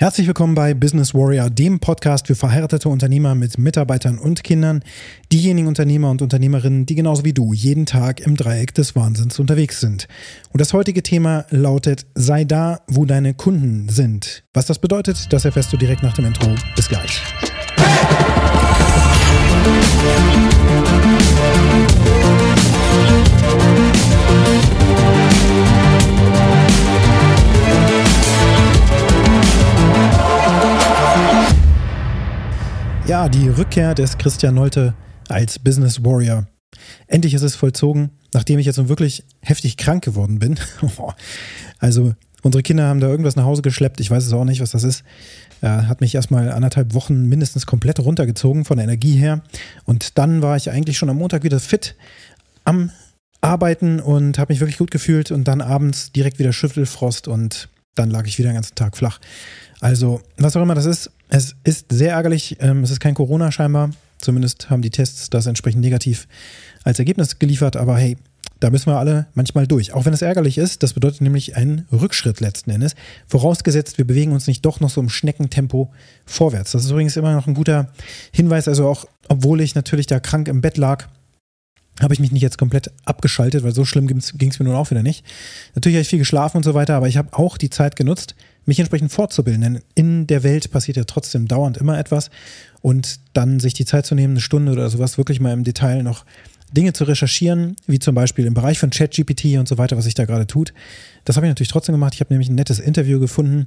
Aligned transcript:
Herzlich 0.00 0.26
willkommen 0.26 0.54
bei 0.54 0.72
Business 0.72 1.12
Warrior, 1.12 1.50
dem 1.50 1.78
Podcast 1.78 2.26
für 2.28 2.34
verheiratete 2.34 2.88
Unternehmer 2.88 3.34
mit 3.34 3.58
Mitarbeitern 3.58 4.18
und 4.18 4.42
Kindern, 4.42 4.82
diejenigen 5.30 5.68
Unternehmer 5.68 6.08
und 6.08 6.22
Unternehmerinnen, 6.22 6.86
die 6.86 6.94
genauso 6.94 7.22
wie 7.26 7.34
du 7.34 7.52
jeden 7.52 7.84
Tag 7.84 8.20
im 8.20 8.34
Dreieck 8.34 8.72
des 8.72 8.96
Wahnsinns 8.96 9.38
unterwegs 9.38 9.78
sind. 9.78 10.08
Und 10.54 10.60
das 10.62 10.72
heutige 10.72 11.02
Thema 11.02 11.44
lautet, 11.50 12.06
sei 12.14 12.44
da, 12.44 12.80
wo 12.88 13.04
deine 13.04 13.34
Kunden 13.34 13.90
sind. 13.90 14.42
Was 14.54 14.64
das 14.64 14.78
bedeutet, 14.78 15.30
das 15.34 15.44
erfährst 15.44 15.70
du 15.70 15.76
direkt 15.76 16.02
nach 16.02 16.14
dem 16.14 16.24
Intro. 16.24 16.48
Bis 16.74 16.88
gleich. 16.88 17.20
Ja, 33.10 33.28
die 33.28 33.48
Rückkehr 33.48 33.92
des 33.96 34.18
Christian 34.18 34.54
Nolte 34.54 34.94
als 35.28 35.58
Business 35.58 36.04
Warrior. 36.04 36.46
Endlich 37.08 37.34
ist 37.34 37.42
es 37.42 37.56
vollzogen, 37.56 38.10
nachdem 38.32 38.60
ich 38.60 38.66
jetzt 38.66 38.88
wirklich 38.88 39.24
heftig 39.40 39.76
krank 39.76 40.04
geworden 40.04 40.38
bin. 40.38 40.60
also 41.80 42.14
unsere 42.42 42.62
Kinder 42.62 42.86
haben 42.86 43.00
da 43.00 43.08
irgendwas 43.08 43.34
nach 43.34 43.42
Hause 43.42 43.62
geschleppt. 43.62 43.98
Ich 43.98 44.12
weiß 44.12 44.24
es 44.24 44.32
auch 44.32 44.44
nicht, 44.44 44.60
was 44.60 44.70
das 44.70 44.84
ist. 44.84 45.02
Hat 45.60 46.00
mich 46.00 46.14
erstmal 46.14 46.52
anderthalb 46.52 46.94
Wochen 46.94 47.26
mindestens 47.28 47.66
komplett 47.66 47.98
runtergezogen 47.98 48.64
von 48.64 48.76
der 48.76 48.84
Energie 48.84 49.16
her. 49.16 49.42
Und 49.84 50.16
dann 50.16 50.40
war 50.40 50.56
ich 50.56 50.70
eigentlich 50.70 50.96
schon 50.96 51.10
am 51.10 51.18
Montag 51.18 51.42
wieder 51.42 51.58
fit 51.58 51.96
am 52.62 52.92
Arbeiten 53.40 53.98
und 53.98 54.38
habe 54.38 54.52
mich 54.52 54.60
wirklich 54.60 54.78
gut 54.78 54.92
gefühlt. 54.92 55.32
Und 55.32 55.48
dann 55.48 55.62
abends 55.62 56.12
direkt 56.12 56.38
wieder 56.38 56.52
Schüttelfrost 56.52 57.26
und 57.26 57.70
dann 57.96 58.08
lag 58.08 58.28
ich 58.28 58.38
wieder 58.38 58.50
den 58.50 58.54
ganzen 58.54 58.76
Tag 58.76 58.96
flach. 58.96 59.18
Also, 59.80 60.20
was 60.36 60.56
auch 60.56 60.62
immer 60.62 60.76
das 60.76 60.86
ist, 60.86 61.10
es 61.30 61.56
ist 61.64 61.86
sehr 61.90 62.12
ärgerlich. 62.12 62.56
Ähm, 62.60 62.82
es 62.82 62.90
ist 62.90 63.00
kein 63.00 63.14
Corona 63.14 63.50
scheinbar. 63.50 63.90
Zumindest 64.18 64.68
haben 64.68 64.82
die 64.82 64.90
Tests 64.90 65.30
das 65.30 65.46
entsprechend 65.46 65.80
negativ 65.80 66.28
als 66.84 66.98
Ergebnis 66.98 67.38
geliefert. 67.38 67.76
Aber 67.76 67.96
hey, 67.96 68.16
da 68.58 68.68
müssen 68.68 68.88
wir 68.88 68.98
alle 68.98 69.26
manchmal 69.34 69.66
durch. 69.66 69.94
Auch 69.94 70.04
wenn 70.04 70.12
es 70.12 70.20
ärgerlich 70.20 70.58
ist, 70.58 70.82
das 70.82 70.92
bedeutet 70.92 71.22
nämlich 71.22 71.56
einen 71.56 71.86
Rückschritt 71.90 72.40
letzten 72.40 72.70
Endes. 72.70 72.94
Vorausgesetzt, 73.26 73.96
wir 73.96 74.06
bewegen 74.06 74.32
uns 74.32 74.46
nicht 74.46 74.64
doch 74.66 74.80
noch 74.80 74.90
so 74.90 75.00
im 75.00 75.08
Schneckentempo 75.08 75.90
vorwärts. 76.26 76.72
Das 76.72 76.84
ist 76.84 76.90
übrigens 76.90 77.16
immer 77.16 77.32
noch 77.32 77.46
ein 77.46 77.54
guter 77.54 77.92
Hinweis. 78.32 78.68
Also 78.68 78.86
auch, 78.86 79.06
obwohl 79.28 79.62
ich 79.62 79.74
natürlich 79.74 80.06
da 80.06 80.20
krank 80.20 80.48
im 80.48 80.60
Bett 80.60 80.76
lag, 80.76 81.08
habe 82.02 82.14
ich 82.14 82.20
mich 82.20 82.32
nicht 82.32 82.42
jetzt 82.42 82.58
komplett 82.58 82.90
abgeschaltet, 83.04 83.62
weil 83.62 83.74
so 83.74 83.84
schlimm 83.84 84.06
ging 84.06 84.18
es 84.18 84.58
mir 84.58 84.64
nun 84.64 84.74
auch 84.74 84.90
wieder 84.90 85.02
nicht. 85.02 85.24
Natürlich 85.74 85.96
habe 85.96 86.02
ich 86.02 86.08
viel 86.08 86.18
geschlafen 86.18 86.58
und 86.58 86.64
so 86.64 86.74
weiter, 86.74 86.94
aber 86.94 87.08
ich 87.08 87.16
habe 87.16 87.36
auch 87.36 87.58
die 87.58 87.70
Zeit 87.70 87.96
genutzt, 87.96 88.34
mich 88.66 88.78
entsprechend 88.78 89.12
fortzubilden. 89.12 89.62
Denn 89.62 89.80
in 89.94 90.26
der 90.26 90.42
Welt 90.42 90.70
passiert 90.70 90.96
ja 90.96 91.04
trotzdem 91.04 91.48
dauernd 91.48 91.78
immer 91.78 91.98
etwas. 91.98 92.30
Und 92.82 93.20
dann 93.34 93.60
sich 93.60 93.74
die 93.74 93.84
Zeit 93.84 94.06
zu 94.06 94.14
nehmen, 94.14 94.34
eine 94.34 94.40
Stunde 94.40 94.72
oder 94.72 94.88
sowas, 94.88 95.18
wirklich 95.18 95.40
mal 95.40 95.52
im 95.52 95.64
Detail 95.64 96.02
noch 96.02 96.24
Dinge 96.72 96.92
zu 96.92 97.04
recherchieren, 97.04 97.76
wie 97.86 97.98
zum 97.98 98.14
Beispiel 98.14 98.46
im 98.46 98.54
Bereich 98.54 98.78
von 98.78 98.90
ChatGPT 98.90 99.56
und 99.58 99.68
so 99.68 99.78
weiter, 99.78 99.96
was 99.96 100.04
sich 100.04 100.14
da 100.14 100.24
gerade 100.24 100.46
tut. 100.46 100.72
Das 101.24 101.36
habe 101.36 101.46
ich 101.46 101.50
natürlich 101.50 101.70
trotzdem 101.70 101.94
gemacht. 101.94 102.14
Ich 102.14 102.20
habe 102.20 102.32
nämlich 102.32 102.48
ein 102.48 102.54
nettes 102.54 102.78
Interview 102.78 103.20
gefunden 103.20 103.66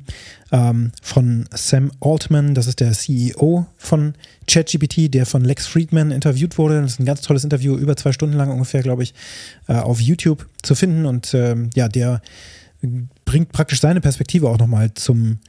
ähm, 0.51 0.91
von 1.01 1.45
Sam 1.53 1.91
Altman, 1.99 2.55
das 2.55 2.67
ist 2.67 2.79
der 2.79 2.91
CEO 2.93 3.65
von 3.77 4.13
ChatGPT, 4.47 5.13
der 5.13 5.25
von 5.25 5.43
Lex 5.43 5.67
Friedman 5.67 6.11
interviewt 6.11 6.57
wurde. 6.57 6.81
Das 6.81 6.93
ist 6.93 6.99
ein 6.99 7.05
ganz 7.05 7.21
tolles 7.21 7.43
Interview, 7.43 7.75
über 7.75 7.95
zwei 7.95 8.11
Stunden 8.11 8.35
lang 8.35 8.49
ungefähr, 8.49 8.81
glaube 8.81 9.03
ich, 9.03 9.13
äh, 9.67 9.73
auf 9.73 9.99
YouTube 9.99 10.47
zu 10.61 10.75
finden. 10.75 11.05
Und 11.05 11.33
ähm, 11.33 11.69
ja, 11.75 11.87
der 11.87 12.21
bringt 13.25 13.51
praktisch 13.51 13.79
seine 13.79 14.01
Perspektive 14.01 14.49
auch 14.49 14.57
nochmal 14.57 14.93
zum 14.93 15.39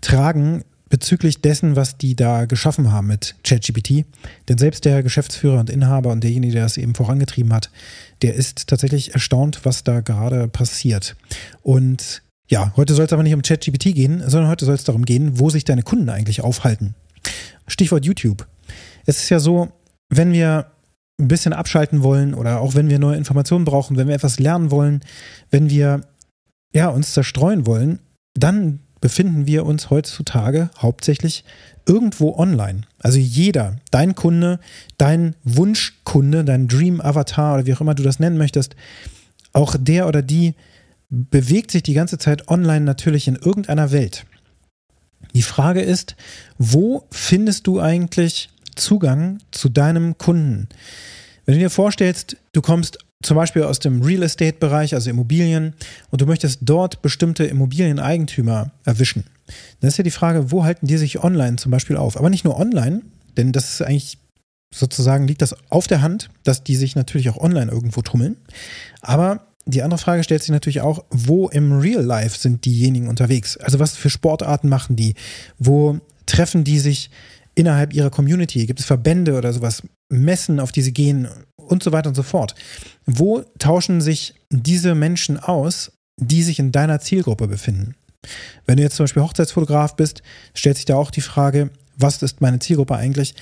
Tragen 0.00 0.64
bezüglich 0.90 1.40
dessen, 1.40 1.76
was 1.76 1.96
die 1.96 2.14
da 2.14 2.44
geschaffen 2.44 2.92
haben 2.92 3.06
mit 3.06 3.36
ChatGPT. 3.44 4.04
Denn 4.48 4.58
selbst 4.58 4.84
der 4.84 5.02
Geschäftsführer 5.02 5.60
und 5.60 5.70
Inhaber 5.70 6.10
und 6.10 6.22
derjenige, 6.22 6.52
der 6.54 6.64
das 6.64 6.76
eben 6.76 6.94
vorangetrieben 6.94 7.52
hat, 7.52 7.70
der 8.22 8.34
ist 8.34 8.66
tatsächlich 8.66 9.14
erstaunt, 9.14 9.60
was 9.64 9.84
da 9.84 10.00
gerade 10.00 10.48
passiert. 10.48 11.16
Und 11.62 12.22
ja, 12.48 12.72
heute 12.76 12.94
soll 12.94 13.06
es 13.06 13.12
aber 13.12 13.22
nicht 13.22 13.34
um 13.34 13.42
ChatGPT 13.42 13.94
gehen, 13.94 14.22
sondern 14.28 14.50
heute 14.50 14.66
soll 14.66 14.74
es 14.74 14.84
darum 14.84 15.04
gehen, 15.04 15.38
wo 15.38 15.48
sich 15.48 15.64
deine 15.64 15.84
Kunden 15.84 16.10
eigentlich 16.10 16.42
aufhalten. 16.42 16.94
Stichwort 17.68 18.04
YouTube. 18.04 18.46
Es 19.06 19.22
ist 19.22 19.30
ja 19.30 19.38
so, 19.38 19.68
wenn 20.08 20.32
wir 20.32 20.72
ein 21.20 21.28
bisschen 21.28 21.52
abschalten 21.52 22.02
wollen 22.02 22.34
oder 22.34 22.60
auch 22.60 22.74
wenn 22.74 22.88
wir 22.88 22.98
neue 22.98 23.16
Informationen 23.16 23.64
brauchen, 23.64 23.96
wenn 23.96 24.08
wir 24.08 24.14
etwas 24.14 24.40
lernen 24.40 24.70
wollen, 24.70 25.00
wenn 25.50 25.70
wir 25.70 26.00
ja, 26.74 26.88
uns 26.88 27.12
zerstreuen 27.12 27.66
wollen, 27.66 28.00
dann 28.34 28.80
befinden 29.00 29.46
wir 29.46 29.64
uns 29.64 29.90
heutzutage 29.90 30.70
hauptsächlich 30.78 31.44
irgendwo 31.86 32.34
online. 32.36 32.82
Also 32.98 33.18
jeder, 33.18 33.76
dein 33.90 34.14
Kunde, 34.14 34.60
dein 34.98 35.34
Wunschkunde, 35.44 36.44
dein 36.44 36.68
Dream 36.68 37.00
Avatar 37.00 37.54
oder 37.54 37.66
wie 37.66 37.74
auch 37.74 37.80
immer 37.80 37.94
du 37.94 38.02
das 38.02 38.20
nennen 38.20 38.38
möchtest, 38.38 38.76
auch 39.52 39.76
der 39.78 40.06
oder 40.06 40.22
die 40.22 40.54
bewegt 41.08 41.70
sich 41.70 41.82
die 41.82 41.94
ganze 41.94 42.18
Zeit 42.18 42.48
online 42.48 42.84
natürlich 42.84 43.26
in 43.26 43.36
irgendeiner 43.36 43.90
Welt. 43.90 44.26
Die 45.34 45.42
Frage 45.42 45.80
ist, 45.80 46.16
wo 46.58 47.06
findest 47.10 47.66
du 47.66 47.80
eigentlich 47.80 48.50
Zugang 48.76 49.38
zu 49.50 49.68
deinem 49.68 50.18
Kunden? 50.18 50.68
Wenn 51.44 51.54
du 51.54 51.60
dir 51.60 51.70
vorstellst, 51.70 52.36
du 52.52 52.62
kommst 52.62 52.98
zum 53.22 53.36
Beispiel 53.36 53.62
aus 53.64 53.78
dem 53.78 54.02
Real 54.02 54.22
Estate-Bereich, 54.22 54.94
also 54.94 55.10
Immobilien, 55.10 55.74
und 56.10 56.20
du 56.20 56.26
möchtest 56.26 56.60
dort 56.62 57.02
bestimmte 57.02 57.44
Immobilieneigentümer 57.44 58.72
erwischen, 58.84 59.24
dann 59.80 59.88
ist 59.88 59.98
ja 59.98 60.04
die 60.04 60.10
Frage, 60.10 60.50
wo 60.50 60.64
halten 60.64 60.86
die 60.86 60.96
sich 60.96 61.22
online 61.22 61.56
zum 61.56 61.70
Beispiel 61.70 61.96
auf? 61.96 62.16
Aber 62.16 62.30
nicht 62.30 62.44
nur 62.44 62.58
online, 62.58 63.02
denn 63.36 63.52
das 63.52 63.72
ist 63.72 63.82
eigentlich 63.82 64.18
sozusagen, 64.72 65.26
liegt 65.26 65.42
das 65.42 65.56
auf 65.70 65.86
der 65.86 66.02
Hand, 66.02 66.30
dass 66.44 66.62
die 66.62 66.76
sich 66.76 66.94
natürlich 66.94 67.28
auch 67.28 67.38
online 67.38 67.70
irgendwo 67.70 68.02
tummeln. 68.02 68.36
Aber 69.00 69.46
die 69.66 69.82
andere 69.82 69.98
Frage 69.98 70.24
stellt 70.24 70.42
sich 70.42 70.50
natürlich 70.50 70.80
auch, 70.80 71.04
wo 71.10 71.48
im 71.48 71.78
Real 71.78 72.02
Life 72.02 72.38
sind 72.38 72.64
diejenigen 72.64 73.08
unterwegs? 73.08 73.56
Also 73.56 73.78
was 73.78 73.96
für 73.96 74.10
Sportarten 74.10 74.68
machen 74.68 74.96
die? 74.96 75.14
Wo 75.58 76.00
treffen 76.26 76.64
die 76.64 76.78
sich 76.78 77.10
innerhalb 77.54 77.92
ihrer 77.92 78.10
Community? 78.10 78.66
Gibt 78.66 78.80
es 78.80 78.86
Verbände 78.86 79.36
oder 79.36 79.52
sowas, 79.52 79.82
Messen, 80.10 80.60
auf 80.60 80.72
die 80.72 80.82
sie 80.82 80.92
gehen 80.92 81.28
und 81.56 81.82
so 81.82 81.92
weiter 81.92 82.08
und 82.08 82.14
so 82.14 82.22
fort? 82.22 82.54
Wo 83.06 83.42
tauschen 83.58 84.00
sich 84.00 84.34
diese 84.50 84.94
Menschen 84.94 85.38
aus, 85.38 85.92
die 86.16 86.42
sich 86.42 86.58
in 86.58 86.72
deiner 86.72 87.00
Zielgruppe 87.00 87.48
befinden? 87.48 87.94
Wenn 88.66 88.76
du 88.76 88.82
jetzt 88.82 88.96
zum 88.96 89.04
Beispiel 89.04 89.22
Hochzeitsfotograf 89.22 89.96
bist, 89.96 90.22
stellt 90.54 90.76
sich 90.76 90.84
da 90.84 90.96
auch 90.96 91.10
die 91.10 91.22
Frage, 91.22 91.70
was 91.96 92.22
ist 92.22 92.40
meine 92.40 92.58
Zielgruppe 92.58 92.96
eigentlich? 92.96 93.34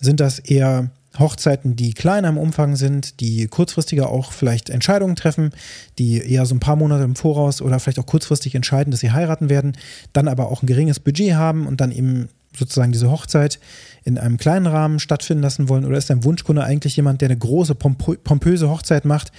Sind 0.00 0.20
das 0.20 0.38
eher 0.40 0.90
Hochzeiten, 1.18 1.76
die 1.76 1.94
kleiner 1.94 2.28
im 2.28 2.38
Umfang 2.38 2.74
sind, 2.74 3.20
die 3.20 3.46
kurzfristiger 3.46 4.08
auch 4.08 4.32
vielleicht 4.32 4.68
Entscheidungen 4.68 5.14
treffen, 5.14 5.52
die 5.98 6.18
eher 6.18 6.44
so 6.46 6.54
ein 6.54 6.60
paar 6.60 6.76
Monate 6.76 7.04
im 7.04 7.14
Voraus 7.14 7.62
oder 7.62 7.78
vielleicht 7.78 8.00
auch 8.00 8.06
kurzfristig 8.06 8.54
entscheiden, 8.54 8.90
dass 8.90 9.00
sie 9.00 9.12
heiraten 9.12 9.48
werden, 9.48 9.76
dann 10.12 10.28
aber 10.28 10.50
auch 10.50 10.62
ein 10.62 10.66
geringes 10.66 10.98
Budget 10.98 11.34
haben 11.34 11.66
und 11.66 11.80
dann 11.80 11.92
eben 11.92 12.28
sozusagen 12.56 12.92
diese 12.92 13.10
Hochzeit 13.10 13.58
in 14.04 14.18
einem 14.18 14.36
kleinen 14.36 14.66
Rahmen 14.66 15.00
stattfinden 15.00 15.42
lassen 15.42 15.68
wollen? 15.68 15.84
Oder 15.84 15.98
ist 15.98 16.10
dein 16.10 16.24
Wunschkunde 16.24 16.62
eigentlich 16.62 16.96
jemand, 16.96 17.20
der 17.20 17.28
eine 17.28 17.38
große, 17.38 17.74
pompöse 17.74 18.68
Hochzeit 18.68 19.04
macht, 19.04 19.32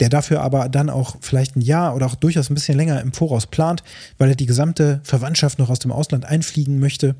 der 0.00 0.08
dafür 0.08 0.42
aber 0.42 0.68
dann 0.68 0.90
auch 0.90 1.16
vielleicht 1.20 1.56
ein 1.56 1.62
Jahr 1.62 1.94
oder 1.96 2.06
auch 2.06 2.14
durchaus 2.14 2.50
ein 2.50 2.54
bisschen 2.54 2.76
länger 2.76 3.00
im 3.00 3.12
Voraus 3.12 3.46
plant, 3.46 3.82
weil 4.18 4.28
er 4.28 4.36
die 4.36 4.46
gesamte 4.46 5.00
Verwandtschaft 5.02 5.58
noch 5.58 5.70
aus 5.70 5.78
dem 5.78 5.92
Ausland 5.92 6.24
einfliegen 6.24 6.78
möchte 6.78 7.16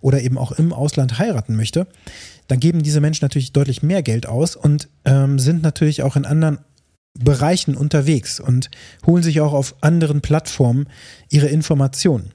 oder 0.00 0.20
eben 0.22 0.38
auch 0.38 0.52
im 0.52 0.72
Ausland 0.72 1.18
heiraten 1.18 1.56
möchte? 1.56 1.86
Dann 2.48 2.60
geben 2.60 2.82
diese 2.82 3.00
Menschen 3.00 3.24
natürlich 3.24 3.52
deutlich 3.52 3.82
mehr 3.82 4.02
Geld 4.02 4.26
aus 4.26 4.56
und 4.56 4.88
ähm, 5.04 5.38
sind 5.38 5.62
natürlich 5.62 6.02
auch 6.02 6.16
in 6.16 6.24
anderen 6.24 6.58
Bereichen 7.18 7.76
unterwegs 7.76 8.40
und 8.40 8.70
holen 9.06 9.22
sich 9.22 9.40
auch 9.40 9.52
auf 9.52 9.74
anderen 9.80 10.20
Plattformen 10.20 10.86
ihre 11.30 11.48
Informationen. 11.48 12.32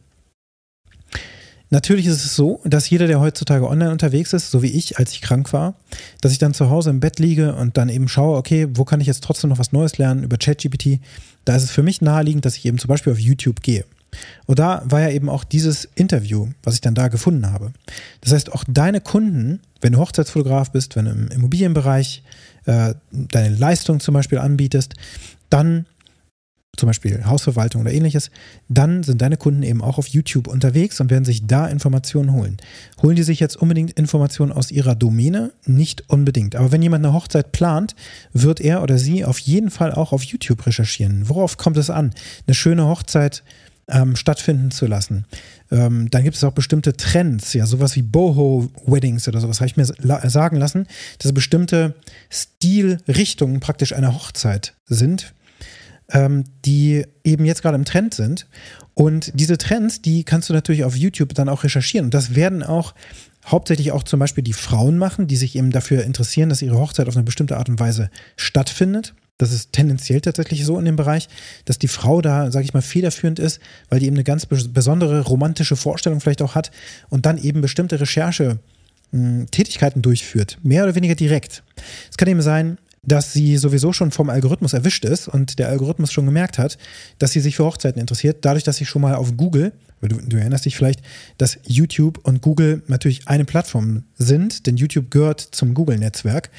Natürlich 1.71 2.05
ist 2.05 2.25
es 2.25 2.35
so, 2.35 2.59
dass 2.65 2.89
jeder, 2.89 3.07
der 3.07 3.21
heutzutage 3.21 3.67
online 3.67 3.91
unterwegs 3.91 4.33
ist, 4.33 4.51
so 4.51 4.61
wie 4.61 4.67
ich, 4.67 4.99
als 4.99 5.13
ich 5.13 5.21
krank 5.21 5.53
war, 5.53 5.73
dass 6.19 6.33
ich 6.33 6.37
dann 6.37 6.53
zu 6.53 6.69
Hause 6.69 6.89
im 6.89 6.99
Bett 6.99 7.17
liege 7.17 7.55
und 7.55 7.77
dann 7.77 7.87
eben 7.87 8.09
schaue, 8.09 8.37
okay, 8.37 8.67
wo 8.73 8.83
kann 8.83 8.99
ich 8.99 9.07
jetzt 9.07 9.23
trotzdem 9.23 9.49
noch 9.49 9.57
was 9.57 9.71
Neues 9.71 9.97
lernen 9.97 10.23
über 10.23 10.37
ChatGPT? 10.37 10.99
Da 11.45 11.55
ist 11.55 11.63
es 11.63 11.71
für 11.71 11.81
mich 11.81 12.01
naheliegend, 12.01 12.43
dass 12.43 12.57
ich 12.57 12.65
eben 12.65 12.77
zum 12.77 12.89
Beispiel 12.89 13.13
auf 13.13 13.19
YouTube 13.19 13.61
gehe. 13.61 13.85
Und 14.45 14.59
da 14.59 14.83
war 14.85 14.99
ja 14.99 15.09
eben 15.11 15.29
auch 15.29 15.45
dieses 15.45 15.85
Interview, 15.95 16.49
was 16.63 16.75
ich 16.75 16.81
dann 16.81 16.93
da 16.93 17.07
gefunden 17.07 17.49
habe. 17.49 17.71
Das 18.19 18.33
heißt, 18.33 18.51
auch 18.51 18.65
deine 18.67 18.99
Kunden, 18.99 19.61
wenn 19.79 19.93
du 19.93 19.99
Hochzeitsfotograf 19.99 20.71
bist, 20.73 20.97
wenn 20.97 21.05
du 21.05 21.11
im 21.11 21.27
Immobilienbereich 21.29 22.21
äh, 22.65 22.95
deine 23.11 23.55
Leistung 23.55 24.01
zum 24.01 24.13
Beispiel 24.13 24.39
anbietest, 24.39 24.95
dann 25.49 25.85
zum 26.77 26.87
Beispiel 26.87 27.25
Hausverwaltung 27.25 27.81
oder 27.81 27.91
ähnliches, 27.91 28.31
dann 28.69 29.03
sind 29.03 29.21
deine 29.21 29.37
Kunden 29.37 29.61
eben 29.63 29.81
auch 29.81 29.97
auf 29.97 30.07
YouTube 30.07 30.47
unterwegs 30.47 31.01
und 31.01 31.09
werden 31.09 31.25
sich 31.25 31.45
da 31.45 31.67
Informationen 31.67 32.31
holen. 32.31 32.57
Holen 33.01 33.15
die 33.15 33.23
sich 33.23 33.39
jetzt 33.39 33.57
unbedingt 33.57 33.91
Informationen 33.91 34.51
aus 34.51 34.71
ihrer 34.71 34.95
Domäne? 34.95 35.51
Nicht 35.65 36.09
unbedingt. 36.09 36.55
Aber 36.55 36.71
wenn 36.71 36.81
jemand 36.81 37.05
eine 37.05 37.13
Hochzeit 37.13 37.51
plant, 37.51 37.95
wird 38.31 38.61
er 38.61 38.83
oder 38.83 38.97
sie 38.97 39.25
auf 39.25 39.39
jeden 39.39 39.69
Fall 39.69 39.91
auch 39.91 40.13
auf 40.13 40.23
YouTube 40.23 40.65
recherchieren. 40.65 41.27
Worauf 41.27 41.57
kommt 41.57 41.77
es 41.77 41.89
an? 41.89 42.13
Eine 42.47 42.55
schöne 42.55 42.87
Hochzeit 42.87 43.43
ähm, 43.89 44.15
stattfinden 44.15 44.71
zu 44.71 44.87
lassen. 44.87 45.25
Ähm, 45.71 46.09
dann 46.09 46.23
gibt 46.23 46.37
es 46.37 46.43
auch 46.43 46.53
bestimmte 46.53 46.93
Trends, 46.93 47.53
ja, 47.53 47.65
sowas 47.65 47.95
wie 47.95 48.01
Boho-Weddings 48.01 49.27
oder 49.27 49.41
sowas, 49.41 49.59
habe 49.59 49.67
ich 49.67 49.77
mir 49.77 49.85
sagen 49.85 50.55
lassen, 50.57 50.87
dass 51.19 51.33
bestimmte 51.33 51.95
Stilrichtungen 52.29 53.59
praktisch 53.59 53.93
einer 53.93 54.13
Hochzeit 54.13 54.75
sind, 54.85 55.33
ähm, 56.13 56.43
die 56.65 57.05
eben 57.23 57.45
jetzt 57.45 57.61
gerade 57.61 57.75
im 57.75 57.85
Trend 57.85 58.13
sind. 58.13 58.47
Und 58.93 59.31
diese 59.33 59.57
Trends, 59.57 60.01
die 60.01 60.23
kannst 60.23 60.49
du 60.49 60.53
natürlich 60.53 60.83
auf 60.83 60.95
YouTube 60.95 61.33
dann 61.33 61.49
auch 61.49 61.63
recherchieren. 61.63 62.05
Und 62.05 62.13
das 62.13 62.35
werden 62.35 62.63
auch 62.63 62.93
hauptsächlich 63.45 63.91
auch 63.91 64.03
zum 64.03 64.19
Beispiel 64.19 64.43
die 64.43 64.53
Frauen 64.53 64.97
machen, 64.97 65.27
die 65.27 65.35
sich 65.35 65.55
eben 65.55 65.71
dafür 65.71 66.03
interessieren, 66.03 66.49
dass 66.49 66.61
ihre 66.61 66.77
Hochzeit 66.77 67.07
auf 67.07 67.15
eine 67.15 67.23
bestimmte 67.23 67.57
Art 67.57 67.69
und 67.69 67.79
Weise 67.79 68.09
stattfindet. 68.35 69.15
Das 69.37 69.51
ist 69.51 69.73
tendenziell 69.73 70.21
tatsächlich 70.21 70.63
so 70.65 70.77
in 70.77 70.85
dem 70.85 70.95
Bereich, 70.95 71.27
dass 71.65 71.79
die 71.79 71.87
Frau 71.87 72.21
da, 72.21 72.51
sage 72.51 72.65
ich 72.65 72.75
mal, 72.75 72.81
federführend 72.81 73.39
ist, 73.39 73.59
weil 73.89 73.99
die 73.99 74.05
eben 74.05 74.15
eine 74.15 74.23
ganz 74.23 74.45
besondere 74.45 75.21
romantische 75.21 75.75
Vorstellung 75.75 76.21
vielleicht 76.21 76.43
auch 76.43 76.53
hat 76.53 76.69
und 77.09 77.25
dann 77.25 77.39
eben 77.39 77.61
bestimmte 77.61 77.99
Recherche 77.99 78.59
hm, 79.11 79.47
Tätigkeiten 79.49 80.03
durchführt, 80.03 80.59
mehr 80.61 80.83
oder 80.83 80.93
weniger 80.93 81.15
direkt. 81.15 81.63
Es 82.11 82.17
kann 82.17 82.27
eben 82.27 82.43
sein, 82.43 82.77
dass 83.03 83.33
sie 83.33 83.57
sowieso 83.57 83.93
schon 83.93 84.11
vom 84.11 84.29
Algorithmus 84.29 84.73
erwischt 84.73 85.05
ist 85.05 85.27
und 85.27 85.57
der 85.57 85.69
Algorithmus 85.69 86.11
schon 86.11 86.25
gemerkt 86.25 86.59
hat, 86.59 86.77
dass 87.17 87.31
sie 87.31 87.39
sich 87.39 87.55
für 87.55 87.65
Hochzeiten 87.65 87.99
interessiert, 87.99 88.45
dadurch, 88.45 88.63
dass 88.63 88.77
sie 88.77 88.85
schon 88.85 89.01
mal 89.01 89.15
auf 89.15 89.35
Google, 89.37 89.73
du, 90.01 90.17
du 90.17 90.37
erinnerst 90.37 90.65
dich 90.65 90.75
vielleicht, 90.75 91.01
dass 91.37 91.57
YouTube 91.63 92.19
und 92.23 92.41
Google 92.41 92.83
natürlich 92.87 93.27
eine 93.27 93.45
Plattform 93.45 94.03
sind, 94.17 94.67
denn 94.67 94.77
YouTube 94.77 95.09
gehört 95.09 95.41
zum 95.41 95.73
Google-Netzwerk. 95.73 96.51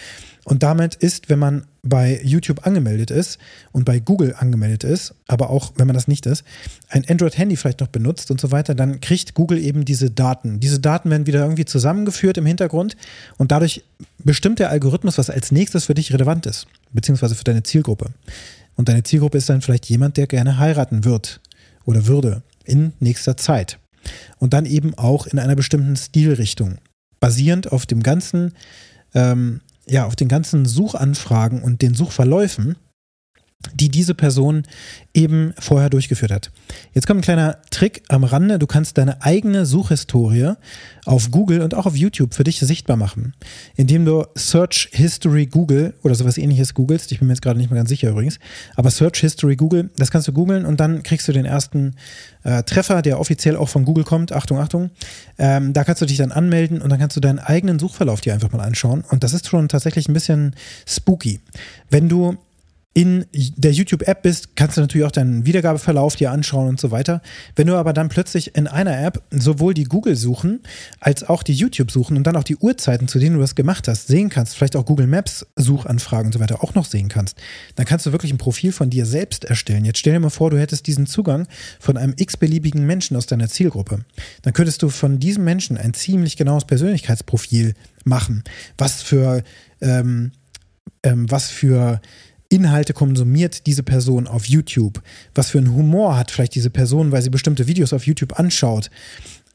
Und 0.44 0.64
damit 0.64 0.96
ist, 0.96 1.28
wenn 1.28 1.38
man 1.38 1.66
bei 1.82 2.20
YouTube 2.22 2.64
angemeldet 2.64 3.10
ist 3.10 3.38
und 3.72 3.84
bei 3.84 3.98
Google 3.98 4.34
angemeldet 4.38 4.84
ist, 4.84 5.14
aber 5.26 5.50
auch 5.50 5.72
wenn 5.76 5.88
man 5.88 5.94
das 5.94 6.06
nicht 6.06 6.26
ist, 6.26 6.44
ein 6.88 7.04
Android-Handy 7.08 7.56
vielleicht 7.56 7.80
noch 7.80 7.88
benutzt 7.88 8.30
und 8.30 8.40
so 8.40 8.52
weiter, 8.52 8.76
dann 8.76 9.00
kriegt 9.00 9.34
Google 9.34 9.58
eben 9.58 9.84
diese 9.84 10.10
Daten. 10.10 10.60
Diese 10.60 10.78
Daten 10.78 11.10
werden 11.10 11.26
wieder 11.26 11.40
irgendwie 11.40 11.64
zusammengeführt 11.64 12.38
im 12.38 12.46
Hintergrund 12.46 12.96
und 13.36 13.50
dadurch 13.50 13.82
bestimmt 14.18 14.60
der 14.60 14.70
Algorithmus, 14.70 15.18
was 15.18 15.28
als 15.28 15.50
nächstes 15.50 15.86
für 15.86 15.94
dich 15.94 16.12
relevant 16.12 16.46
ist, 16.46 16.68
beziehungsweise 16.92 17.34
für 17.34 17.44
deine 17.44 17.64
Zielgruppe. 17.64 18.10
Und 18.76 18.88
deine 18.88 19.02
Zielgruppe 19.02 19.38
ist 19.38 19.48
dann 19.48 19.60
vielleicht 19.60 19.86
jemand, 19.86 20.16
der 20.16 20.28
gerne 20.28 20.58
heiraten 20.58 21.04
wird 21.04 21.40
oder 21.84 22.06
würde 22.06 22.42
in 22.64 22.92
nächster 23.00 23.36
Zeit. 23.36 23.78
Und 24.38 24.52
dann 24.52 24.66
eben 24.66 24.94
auch 24.96 25.26
in 25.26 25.38
einer 25.38 25.56
bestimmten 25.56 25.96
Stilrichtung. 25.96 26.78
Basierend 27.20 27.70
auf 27.70 27.86
dem 27.86 28.02
ganzen 28.02 28.52
ähm, 29.14 29.60
ja, 29.86 30.06
auf 30.06 30.16
den 30.16 30.28
ganzen 30.28 30.66
Suchanfragen 30.66 31.62
und 31.62 31.82
den 31.82 31.94
Suchverläufen, 31.94 32.76
die 33.74 33.88
diese 33.88 34.14
Person 34.14 34.64
eben 35.14 35.52
vorher 35.58 35.90
durchgeführt 35.90 36.32
hat. 36.32 36.50
Jetzt 36.94 37.06
kommt 37.06 37.20
ein 37.20 37.24
kleiner 37.24 37.58
Trick 37.70 38.02
am 38.08 38.24
Rande. 38.24 38.58
Du 38.58 38.66
kannst 38.66 38.98
deine 38.98 39.22
eigene 39.22 39.66
Suchhistorie 39.66 40.54
auf 41.04 41.30
Google 41.30 41.60
und 41.60 41.74
auch 41.74 41.86
auf 41.86 41.96
YouTube 41.96 42.34
für 42.34 42.44
dich 42.44 42.60
sichtbar 42.60 42.96
machen, 42.96 43.34
indem 43.76 44.04
du 44.04 44.24
Search 44.34 44.88
History 44.92 45.46
Google 45.46 45.94
oder 46.02 46.14
sowas 46.14 46.38
ähnliches 46.38 46.74
googelst. 46.74 47.12
Ich 47.12 47.18
bin 47.18 47.28
mir 47.28 47.34
jetzt 47.34 47.42
gerade 47.42 47.58
nicht 47.58 47.70
mehr 47.70 47.78
ganz 47.78 47.88
sicher 47.88 48.10
übrigens. 48.10 48.38
Aber 48.76 48.90
Search 48.90 49.18
History 49.20 49.56
Google, 49.56 49.90
das 49.96 50.10
kannst 50.10 50.28
du 50.28 50.32
googeln 50.32 50.64
und 50.64 50.80
dann 50.80 51.02
kriegst 51.02 51.28
du 51.28 51.32
den 51.32 51.44
ersten 51.44 51.96
äh, 52.44 52.62
Treffer, 52.62 53.02
der 53.02 53.20
offiziell 53.20 53.56
auch 53.56 53.68
von 53.68 53.84
Google 53.84 54.04
kommt. 54.04 54.32
Achtung, 54.32 54.58
Achtung. 54.58 54.90
Ähm, 55.38 55.72
da 55.72 55.84
kannst 55.84 56.02
du 56.02 56.06
dich 56.06 56.18
dann 56.18 56.32
anmelden 56.32 56.80
und 56.80 56.90
dann 56.90 56.98
kannst 56.98 57.16
du 57.16 57.20
deinen 57.20 57.38
eigenen 57.38 57.78
Suchverlauf 57.78 58.20
dir 58.20 58.32
einfach 58.32 58.52
mal 58.52 58.60
anschauen. 58.60 59.04
Und 59.10 59.24
das 59.24 59.32
ist 59.32 59.48
schon 59.48 59.68
tatsächlich 59.68 60.08
ein 60.08 60.14
bisschen 60.14 60.54
spooky. 60.86 61.40
Wenn 61.90 62.08
du 62.08 62.36
in 62.94 63.24
der 63.32 63.72
YouTube-App 63.72 64.22
bist, 64.22 64.54
kannst 64.54 64.76
du 64.76 64.82
natürlich 64.82 65.06
auch 65.06 65.12
deinen 65.12 65.46
Wiedergabeverlauf 65.46 66.14
dir 66.14 66.30
anschauen 66.30 66.68
und 66.68 66.80
so 66.80 66.90
weiter. 66.90 67.22
Wenn 67.56 67.66
du 67.66 67.76
aber 67.76 67.94
dann 67.94 68.10
plötzlich 68.10 68.54
in 68.54 68.66
einer 68.66 69.02
App 69.02 69.22
sowohl 69.30 69.72
die 69.72 69.84
Google-Suchen 69.84 70.60
als 71.00 71.24
auch 71.24 71.42
die 71.42 71.54
YouTube-Suchen 71.54 72.18
und 72.18 72.26
dann 72.26 72.36
auch 72.36 72.44
die 72.44 72.56
Uhrzeiten, 72.56 73.08
zu 73.08 73.18
denen 73.18 73.36
du 73.36 73.40
das 73.40 73.54
gemacht 73.54 73.88
hast, 73.88 74.08
sehen 74.08 74.28
kannst, 74.28 74.56
vielleicht 74.56 74.76
auch 74.76 74.84
Google 74.84 75.06
Maps-Suchanfragen 75.06 76.26
und 76.26 76.32
so 76.32 76.40
weiter 76.40 76.62
auch 76.62 76.74
noch 76.74 76.84
sehen 76.84 77.08
kannst, 77.08 77.38
dann 77.76 77.86
kannst 77.86 78.04
du 78.04 78.12
wirklich 78.12 78.32
ein 78.32 78.38
Profil 78.38 78.72
von 78.72 78.90
dir 78.90 79.06
selbst 79.06 79.46
erstellen. 79.46 79.86
Jetzt 79.86 79.98
stell 79.98 80.12
dir 80.12 80.20
mal 80.20 80.28
vor, 80.28 80.50
du 80.50 80.58
hättest 80.58 80.86
diesen 80.86 81.06
Zugang 81.06 81.48
von 81.80 81.96
einem 81.96 82.12
x-beliebigen 82.16 82.84
Menschen 82.84 83.16
aus 83.16 83.24
deiner 83.26 83.48
Zielgruppe. 83.48 84.04
Dann 84.42 84.52
könntest 84.52 84.82
du 84.82 84.90
von 84.90 85.18
diesem 85.18 85.44
Menschen 85.44 85.78
ein 85.78 85.94
ziemlich 85.94 86.36
genaues 86.36 86.66
Persönlichkeitsprofil 86.66 87.72
machen. 88.04 88.44
Was 88.76 89.02
für, 89.02 89.42
ähm, 89.80 90.32
ähm, 91.02 91.30
was 91.30 91.50
für 91.50 92.00
Inhalte 92.52 92.92
konsumiert 92.92 93.66
diese 93.66 93.82
Person 93.82 94.26
auf 94.26 94.46
YouTube? 94.46 95.02
Was 95.34 95.50
für 95.50 95.58
einen 95.58 95.74
Humor 95.74 96.16
hat 96.16 96.30
vielleicht 96.30 96.54
diese 96.54 96.70
Person, 96.70 97.12
weil 97.12 97.22
sie 97.22 97.30
bestimmte 97.30 97.66
Videos 97.66 97.92
auf 97.92 98.06
YouTube 98.06 98.38
anschaut? 98.38 98.90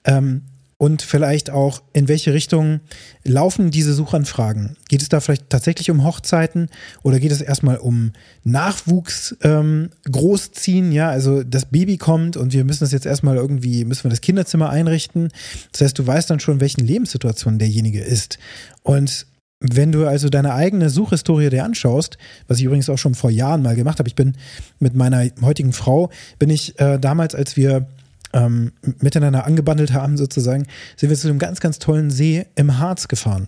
Ähm, 0.04 0.42
und 0.80 1.02
vielleicht 1.02 1.50
auch, 1.50 1.82
in 1.94 2.08
welche 2.08 2.34
Richtung 2.34 2.82
laufen 3.24 3.72
diese 3.72 3.96
Suchanfragen? 3.96 4.78
Geht 4.90 5.02
es 5.02 5.10
da 5.10 5.20
vielleicht 5.20 5.50
tatsächlich 5.50 5.90
um 5.90 6.04
Hochzeiten 6.04 6.70
oder 7.02 7.20
geht 7.20 7.32
es 7.32 7.42
erstmal 7.42 7.78
um 7.78 8.12
Nachwuchs 8.44 9.36
ähm, 9.42 9.90
großziehen? 10.12 10.92
Ja, 10.92 11.10
also 11.10 11.44
das 11.44 11.66
Baby 11.66 11.98
kommt 11.98 12.38
und 12.38 12.54
wir 12.54 12.64
müssen 12.64 12.84
das 12.84 12.92
jetzt 12.92 13.08
erstmal 13.08 13.38
irgendwie, 13.38 13.86
müssen 13.86 14.04
wir 14.04 14.12
das 14.12 14.22
Kinderzimmer 14.22 14.70
einrichten. 14.70 15.30
Das 15.72 15.82
heißt, 15.82 15.98
du 15.98 16.06
weißt 16.06 16.30
dann 16.30 16.40
schon, 16.40 16.56
in 16.56 16.62
welchen 16.62 16.86
Lebenssituationen 16.86 17.58
derjenige 17.58 18.02
ist. 18.02 18.38
Und 18.84 19.26
wenn 19.60 19.92
du 19.92 20.06
also 20.06 20.30
deine 20.30 20.54
eigene 20.54 20.90
Suchhistorie 20.90 21.50
dir 21.50 21.64
anschaust, 21.64 22.18
was 22.48 22.60
ich 22.60 22.66
übrigens 22.66 22.90
auch 22.90 22.98
schon 22.98 23.16
vor 23.16 23.32
Jahren 23.32 23.64
mal 23.64 23.76
gemacht 23.76 24.00
habe, 24.00 24.08
ich 24.08 24.16
bin 24.16 24.36
mit 24.80 24.96
meiner 24.96 25.28
heutigen 25.42 25.74
Frau, 25.74 26.12
bin 26.38 26.50
ich 26.50 26.80
äh, 26.80 27.00
damals, 27.00 27.34
als 27.34 27.58
wir 27.58 27.88
ähm, 28.34 28.72
miteinander 29.00 29.46
angebandelt 29.46 29.94
haben 29.94 30.18
sozusagen, 30.18 30.68
sind 30.96 31.10
wir 31.10 31.18
zu 31.18 31.28
einem 31.28 31.40
ganz, 31.40 31.60
ganz 31.60 31.80
tollen 31.80 32.12
See 32.12 32.46
im 32.56 32.78
Harz 32.78 33.08
gefahren. 33.08 33.48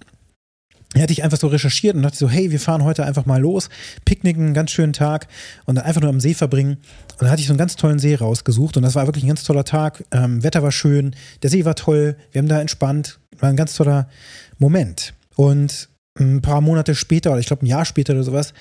Da 0.94 1.02
hatte 1.02 1.14
ich 1.14 1.24
einfach 1.24 1.38
so 1.38 1.48
recherchiert 1.48 1.96
und 1.96 2.02
dachte 2.02 2.18
so, 2.18 2.28
hey, 2.28 2.50
wir 2.50 2.60
fahren 2.60 2.84
heute 2.84 3.06
einfach 3.06 3.28
mal 3.28 3.40
los, 3.40 3.70
picknicken, 4.06 4.46
einen 4.46 4.54
ganz 4.56 4.72
schönen 4.72 4.94
Tag 4.94 5.28
und 5.66 5.76
dann 5.76 5.86
einfach 5.86 6.02
nur 6.02 6.10
am 6.10 6.20
See 6.20 6.34
verbringen. 6.34 6.78
Und 7.12 7.22
dann 7.22 7.30
hatte 7.30 7.42
ich 7.42 7.48
so 7.48 7.54
einen 7.54 7.60
ganz 7.60 7.76
tollen 7.76 8.00
See 8.00 8.16
rausgesucht 8.16 8.76
und 8.76 8.82
das 8.84 8.96
war 8.96 9.06
wirklich 9.06 9.24
ein 9.24 9.28
ganz 9.28 9.44
toller 9.44 9.66
Tag. 9.66 10.04
Ähm, 10.10 10.44
Wetter 10.44 10.64
war 10.64 10.72
schön, 10.72 11.16
der 11.44 11.52
See 11.52 11.64
war 11.66 11.76
toll, 11.76 12.18
wir 12.32 12.40
haben 12.40 12.48
da 12.48 12.60
entspannt, 12.60 13.20
war 13.38 13.50
ein 13.50 13.56
ganz 13.56 13.76
toller 13.76 14.10
Moment. 14.58 15.14
Und 15.36 15.90
ein 16.18 16.42
paar 16.42 16.62
Monate 16.62 16.96
später 16.96 17.32
oder 17.32 17.40
ich 17.40 17.48
glaube 17.48 17.66
ein 17.66 17.68
Jahr 17.68 17.86
später 17.86 18.14
oder 18.14 18.24
sowas, 18.24 18.54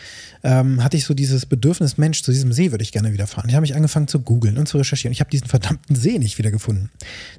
ähm, 0.45 0.83
hatte 0.83 0.97
ich 0.97 1.05
so 1.05 1.15
dieses 1.15 1.47
Bedürfnis, 1.47 1.99
Mensch, 1.99 2.23
zu 2.23 2.31
diesem 2.31 2.53
See 2.53 2.71
würde 2.71 2.83
ich 2.83 2.93
gerne 2.93 3.13
wieder 3.13 3.27
fahren. 3.27 3.49
Ich 3.49 3.55
habe 3.55 3.63
mich 3.63 3.75
angefangen 3.75 4.07
zu 4.07 4.21
googeln 4.21 4.59
und 4.59 4.69
zu 4.69 4.79
recherchieren. 4.79 5.13
Ich 5.13 5.21
habe 5.21 5.31
diesen 5.31 5.49
verdammten 5.49 5.97
See 5.97 6.19
nicht 6.19 6.39
wieder 6.39 6.51
gefunden. 6.51 6.91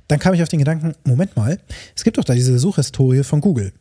Dann 0.08 0.20
kam 0.20 0.34
ich 0.34 0.44
auf 0.44 0.50
den 0.50 0.60
Gedanken, 0.60 0.94
Moment 1.06 1.38
mal, 1.38 1.60
es 1.96 2.04
gibt 2.04 2.18
doch 2.18 2.24
da 2.24 2.34
diese 2.34 2.58
Suchhistorie 2.60 3.24
von 3.24 3.42
Google. 3.42 3.72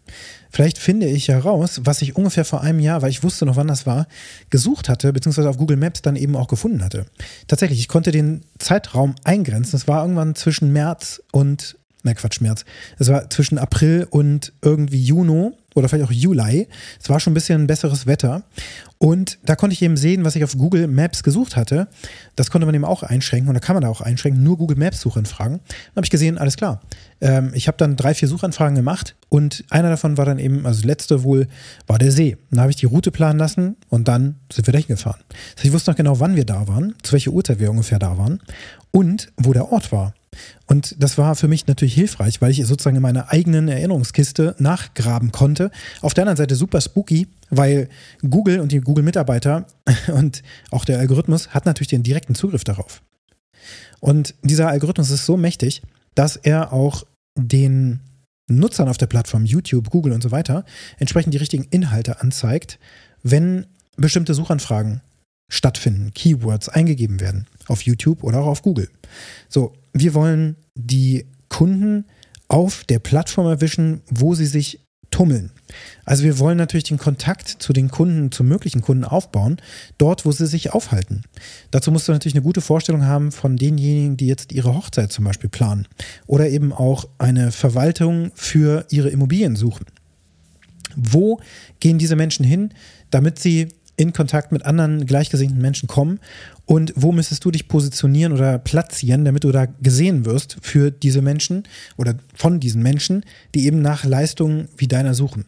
Vielleicht 0.51 0.79
finde 0.79 1.07
ich 1.07 1.29
heraus, 1.29 1.81
was 1.85 2.03
ich 2.03 2.17
ungefähr 2.17 2.45
vor 2.45 2.63
einem 2.63 2.81
Jahr, 2.81 3.03
weil 3.03 3.11
ich 3.11 3.23
wusste 3.23 3.45
noch, 3.45 3.57
wann 3.57 3.69
das 3.69 3.87
war, 3.87 4.07
gesucht 4.51 4.89
hatte, 4.89 5.13
beziehungsweise 5.13 5.49
auf 5.49 5.59
Google 5.59 5.77
Maps 5.77 6.03
dann 6.03 6.17
eben 6.17 6.37
auch 6.37 6.49
gefunden 6.49 6.85
hatte. 6.85 7.07
Tatsächlich, 7.49 7.81
ich 7.81 7.89
konnte 7.89 8.13
den 8.13 8.43
Zeitraum 8.59 9.15
eingrenzen. 9.25 9.77
Es 9.77 9.89
war 9.89 10.03
irgendwann 10.03 10.35
zwischen 10.35 10.73
März 10.73 11.23
und 11.33 11.77
na 12.05 12.15
Quatsch, 12.15 12.41
März. 12.41 12.65
Es 12.99 13.09
war 13.09 13.29
zwischen 13.29 13.59
April 13.59 14.07
und 14.09 14.53
irgendwie 14.63 15.03
Juni 15.03 15.53
oder 15.79 15.89
vielleicht 15.89 16.07
auch 16.07 16.13
Juli. 16.13 16.69
Es 17.01 17.09
war 17.09 17.21
schon 17.21 17.33
ein 17.33 17.35
bisschen 17.35 17.67
besseres 17.67 18.07
Wetter. 18.07 18.45
Und 18.99 19.39
da 19.45 19.55
konnte 19.55 19.75
ich 19.75 19.83
eben 19.83 19.97
sehen, 19.97 20.25
was 20.25 20.35
ich 20.35 20.43
auf 20.43 20.57
Google 20.57 20.89
Maps 20.89 21.23
gesucht 21.23 21.57
hatte. 21.57 21.87
Das 22.35 22.51
konnte 22.51 22.67
man 22.67 22.75
eben 22.75 22.85
auch 22.85 23.05
einschränken 23.05 23.49
und 23.49 23.55
da 23.55 23.61
kann 23.61 23.75
man 23.75 23.83
da 23.83 23.89
auch 23.89 24.01
einschränken, 24.01 24.43
nur 24.43 24.59
Google 24.59 24.77
Maps 24.77 25.01
Suchanfragen. 25.01 25.59
Dann 25.59 25.97
habe 25.97 26.05
ich 26.05 26.11
gesehen, 26.11 26.37
alles 26.37 26.57
klar. 26.57 26.81
Ähm, 27.21 27.53
ich 27.55 27.69
habe 27.69 27.79
dann 27.79 27.95
drei, 27.95 28.15
vier 28.15 28.27
Suchanfragen 28.27 28.75
gemacht 28.75 29.15
und 29.29 29.65
einer 29.71 29.89
davon 29.89 30.17
war 30.19 30.25
dann 30.25 30.41
eben, 30.41 30.67
also 30.67 30.85
letzte 30.85 31.23
wohl, 31.23 31.47
war 31.87 31.99
der 31.99 32.11
See. 32.11 32.37
Dann 32.51 32.61
habe 32.61 32.71
ich 32.71 32.77
die 32.77 32.87
Route 32.87 33.13
planen 33.13 33.39
lassen 33.39 33.77
und 33.89 34.09
dann 34.09 34.37
sind 34.53 34.67
wir 34.67 34.73
da 34.73 34.79
hingefahren. 34.79 35.23
Das 35.55 35.65
ich 35.65 35.73
wusste 35.73 35.93
noch 35.93 35.97
genau, 35.97 36.19
wann 36.19 36.35
wir 36.35 36.45
da 36.45 36.67
waren, 36.67 36.95
zu 37.03 37.13
welcher 37.13 37.31
Uhrzeit 37.31 37.61
wir 37.61 37.71
ungefähr 37.71 38.01
da 38.01 38.19
waren 38.19 38.41
und 38.91 39.33
wo 39.37 39.53
der 39.53 39.71
Ort 39.71 39.93
war. 39.93 40.15
Und 40.67 40.95
das 41.03 41.19
war 41.19 41.35
für 41.35 41.49
mich 41.49 41.67
natürlich 41.67 41.95
hilfreich, 41.95 42.41
weil 42.41 42.51
ich 42.51 42.65
sozusagen 42.67 42.97
in 42.97 43.03
meiner 43.03 43.31
eigenen 43.31 43.69
Erinnerungskiste 43.69 44.55
nachgraben 44.59 45.33
konnte. 45.33 45.71
Auf 46.01 46.15
der 46.15 46.23
anderen 46.23 46.37
Seite 46.37 46.55
super 46.55 46.81
spooky, 46.81 47.29
weil 47.51 47.89
Google 48.29 48.61
und 48.61 48.73
die 48.73 48.81
Google-Mitarbeiter 48.81 49.67
und 50.13 50.43
auch 50.71 50.85
der 50.85 50.99
Algorithmus 50.99 51.49
hat 51.49 51.67
natürlich 51.67 51.89
den 51.89 52.03
direkten 52.03 52.35
Zugriff 52.35 52.65
darauf. 52.65 53.03
Und 54.01 54.35
dieser 54.43 54.69
Algorithmus 54.69 55.11
ist 55.11 55.27
so 55.27 55.37
mächtig, 55.37 55.83
dass 56.15 56.37
er 56.37 56.73
auch 56.73 57.05
den 57.37 58.01
Nutzern 58.49 58.89
auf 58.89 58.99
der 58.99 59.07
Plattform 59.07 59.45
YouTube, 59.45 59.91
Google 59.91 60.13
und 60.13 60.23
so 60.23 60.31
weiter 60.31 60.65
entsprechend 60.99 61.35
die 61.35 61.39
richtigen 61.39 61.65
Inhalte 61.65 62.21
anzeigt, 62.21 62.79
wenn 63.23 63.67
bestimmte 63.97 64.35
Suchanfragen 64.35 65.03
stattfinden, 65.49 66.13
Keywords 66.15 66.69
eingegeben 66.69 67.21
werden 67.21 67.47
auf 67.67 67.83
YouTube 67.83 68.23
oder 68.23 68.41
auch 68.41 68.47
auf 68.47 68.63
Google. 68.63 68.89
So, 69.49 69.73
wir 69.93 70.15
wollen 70.15 70.57
die 70.75 71.27
Kunden 71.49 72.05
auf 72.49 72.85
der 72.85 72.99
Plattform 72.99 73.47
erwischen, 73.47 74.03
wo 74.11 74.35
sie 74.35 74.47
sich 74.47 74.81
tummeln. 75.11 75.51
Also 76.05 76.25
wir 76.25 76.39
wollen 76.39 76.59
natürlich 76.59 76.85
den 76.85 76.99
Kontakt 76.99 77.49
zu 77.49 77.73
den 77.73 77.91
Kunden, 77.91 78.31
zu 78.31 78.45
möglichen 78.45 78.83
Kunden 78.83 79.05
aufbauen, 79.05 79.57
dort, 79.97 80.25
wo 80.25 80.33
sie 80.33 80.47
sich 80.47 80.73
aufhalten. 80.73 81.23
Dazu 81.71 81.91
musst 81.91 82.09
du 82.09 82.13
natürlich 82.13 82.35
eine 82.35 82.43
gute 82.43 82.61
Vorstellung 82.61 83.05
haben 83.05 83.33
von 83.33 83.57
denjenigen, 83.57 84.17
die 84.17 84.27
jetzt 84.27 84.53
ihre 84.53 84.75
Hochzeit 84.75 85.13
zum 85.13 85.25
Beispiel 85.25 85.51
planen 85.51 85.87
oder 86.27 86.49
eben 86.49 86.73
auch 86.73 87.07
eine 87.19 87.53
Verwaltung 87.53 88.33
für 88.35 88.87
ihre 88.91 89.09
Immobilien 89.09 89.57
suchen. 89.57 89.87
Wo 90.97 91.41
gehen 91.81 91.99
diese 91.99 92.17
Menschen 92.17 92.45
hin, 92.45 92.71
damit 93.11 93.39
sie 93.39 93.69
in 93.99 94.13
Kontakt 94.13 94.53
mit 94.53 94.65
anderen 94.65 95.05
gleichgesinnten 95.05 95.61
Menschen 95.61 95.89
kommen 95.89 96.21
und 96.69 96.93
wo 96.97 97.13
müsstest 97.13 97.45
du 97.47 97.51
dich 97.51 97.67
positionieren 97.67 98.33
oder 98.33 98.59
platzieren, 98.59 99.25
damit 99.25 99.45
du 99.45 99.53
da 99.53 99.67
gesehen 99.81 100.27
wirst 100.27 100.59
für 100.61 100.91
diese 100.91 101.23
Menschen 101.23 101.65
oder 101.97 102.15
von 102.35 102.61
diesen 102.61 102.83
Menschen, 102.83 103.25
die 103.55 103.67
eben 103.67 103.81
nach 103.81 104.05
Leistungen 104.05 104.69
wie 104.77 104.87
deiner 104.87 105.15
suchen. 105.15 105.47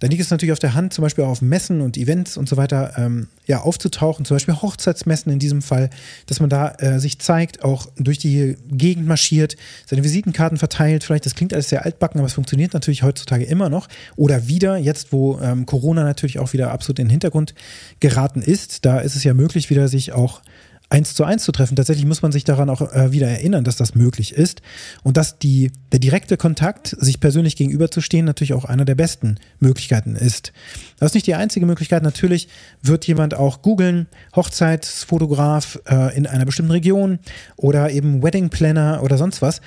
Dann 0.00 0.10
liegt 0.10 0.22
es 0.22 0.30
natürlich 0.30 0.52
auf 0.52 0.58
der 0.58 0.74
Hand, 0.74 0.92
zum 0.92 1.02
Beispiel 1.02 1.24
auch 1.24 1.30
auf 1.30 1.42
Messen 1.42 1.80
und 1.80 1.96
Events 1.96 2.36
und 2.36 2.48
so 2.48 2.56
weiter 2.56 2.92
ähm, 2.98 3.28
ja, 3.46 3.62
aufzutauchen, 3.62 4.26
zum 4.26 4.36
Beispiel 4.36 4.54
Hochzeitsmessen 4.54 5.32
in 5.32 5.38
diesem 5.38 5.62
Fall, 5.62 5.88
dass 6.26 6.38
man 6.38 6.50
da 6.50 6.74
äh, 6.78 7.00
sich 7.00 7.18
zeigt, 7.18 7.64
auch 7.64 7.88
durch 7.96 8.18
die 8.18 8.56
Gegend 8.70 9.06
marschiert, 9.06 9.56
seine 9.86 10.04
Visitenkarten 10.04 10.58
verteilt. 10.58 11.02
Vielleicht, 11.02 11.24
das 11.24 11.34
klingt 11.34 11.54
alles 11.54 11.70
sehr 11.70 11.84
altbacken, 11.84 12.20
aber 12.20 12.26
es 12.26 12.34
funktioniert 12.34 12.74
natürlich 12.74 13.02
heutzutage 13.02 13.44
immer 13.44 13.70
noch. 13.70 13.88
Oder 14.16 14.46
wieder, 14.48 14.76
jetzt 14.76 15.12
wo 15.12 15.40
ähm, 15.40 15.64
Corona 15.64 16.04
natürlich 16.04 16.38
auch 16.38 16.52
wieder 16.52 16.70
absolut 16.70 16.98
in 16.98 17.06
den 17.06 17.10
Hintergrund 17.10 17.54
geraten 18.00 18.42
ist, 18.42 18.84
da 18.84 19.00
ist 19.00 19.16
es 19.16 19.24
ja 19.24 19.34
möglich, 19.34 19.70
wieder 19.70 19.88
sich 19.88 20.12
auch 20.12 20.42
eins 20.90 21.14
zu 21.14 21.24
eins 21.24 21.44
zu 21.44 21.52
treffen. 21.52 21.76
Tatsächlich 21.76 22.06
muss 22.06 22.22
man 22.22 22.32
sich 22.32 22.44
daran 22.44 22.70
auch 22.70 22.80
äh, 22.92 23.12
wieder 23.12 23.28
erinnern, 23.28 23.64
dass 23.64 23.76
das 23.76 23.94
möglich 23.94 24.32
ist 24.32 24.62
und 25.02 25.16
dass 25.16 25.38
die, 25.38 25.70
der 25.92 25.98
direkte 25.98 26.36
Kontakt, 26.36 26.96
sich 26.98 27.20
persönlich 27.20 27.56
gegenüberzustehen, 27.56 28.24
natürlich 28.24 28.54
auch 28.54 28.64
einer 28.64 28.84
der 28.84 28.94
besten 28.94 29.36
Möglichkeiten 29.60 30.16
ist. 30.16 30.52
Das 30.98 31.10
ist 31.10 31.14
nicht 31.14 31.26
die 31.26 31.34
einzige 31.34 31.66
Möglichkeit. 31.66 32.02
Natürlich 32.02 32.48
wird 32.82 33.06
jemand 33.06 33.34
auch 33.34 33.62
googeln, 33.62 34.06
Hochzeitsfotograf 34.34 35.78
äh, 35.86 36.16
in 36.16 36.26
einer 36.26 36.46
bestimmten 36.46 36.72
Region 36.72 37.18
oder 37.56 37.90
eben 37.90 38.22
Wedding 38.22 38.48
Planner 38.48 39.00
oder 39.02 39.18
sonst 39.18 39.42
was. 39.42 39.60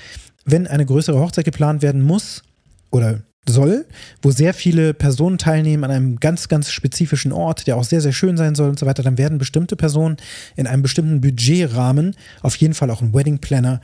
Wenn 0.45 0.65
eine 0.65 0.85
größere 0.85 1.19
Hochzeit 1.19 1.45
geplant 1.45 1.83
werden 1.83 2.01
muss 2.01 2.41
oder 2.89 3.21
soll, 3.47 3.85
wo 4.21 4.31
sehr 4.31 4.53
viele 4.53 4.93
Personen 4.93 5.37
teilnehmen 5.37 5.83
an 5.83 5.91
einem 5.91 6.19
ganz, 6.19 6.47
ganz 6.47 6.71
spezifischen 6.71 7.31
Ort, 7.31 7.67
der 7.67 7.77
auch 7.77 7.83
sehr, 7.83 8.01
sehr 8.01 8.13
schön 8.13 8.37
sein 8.37 8.55
soll 8.55 8.69
und 8.69 8.79
so 8.79 8.85
weiter, 8.85 9.03
dann 9.03 9.17
werden 9.17 9.37
bestimmte 9.37 9.75
Personen 9.75 10.17
in 10.55 10.67
einem 10.67 10.83
bestimmten 10.83 11.21
Budgetrahmen 11.21 12.15
auf 12.41 12.55
jeden 12.55 12.73
Fall 12.73 12.91
auch 12.91 13.01
einen 13.01 13.13
Wedding 13.13 13.39
Planner 13.39 13.81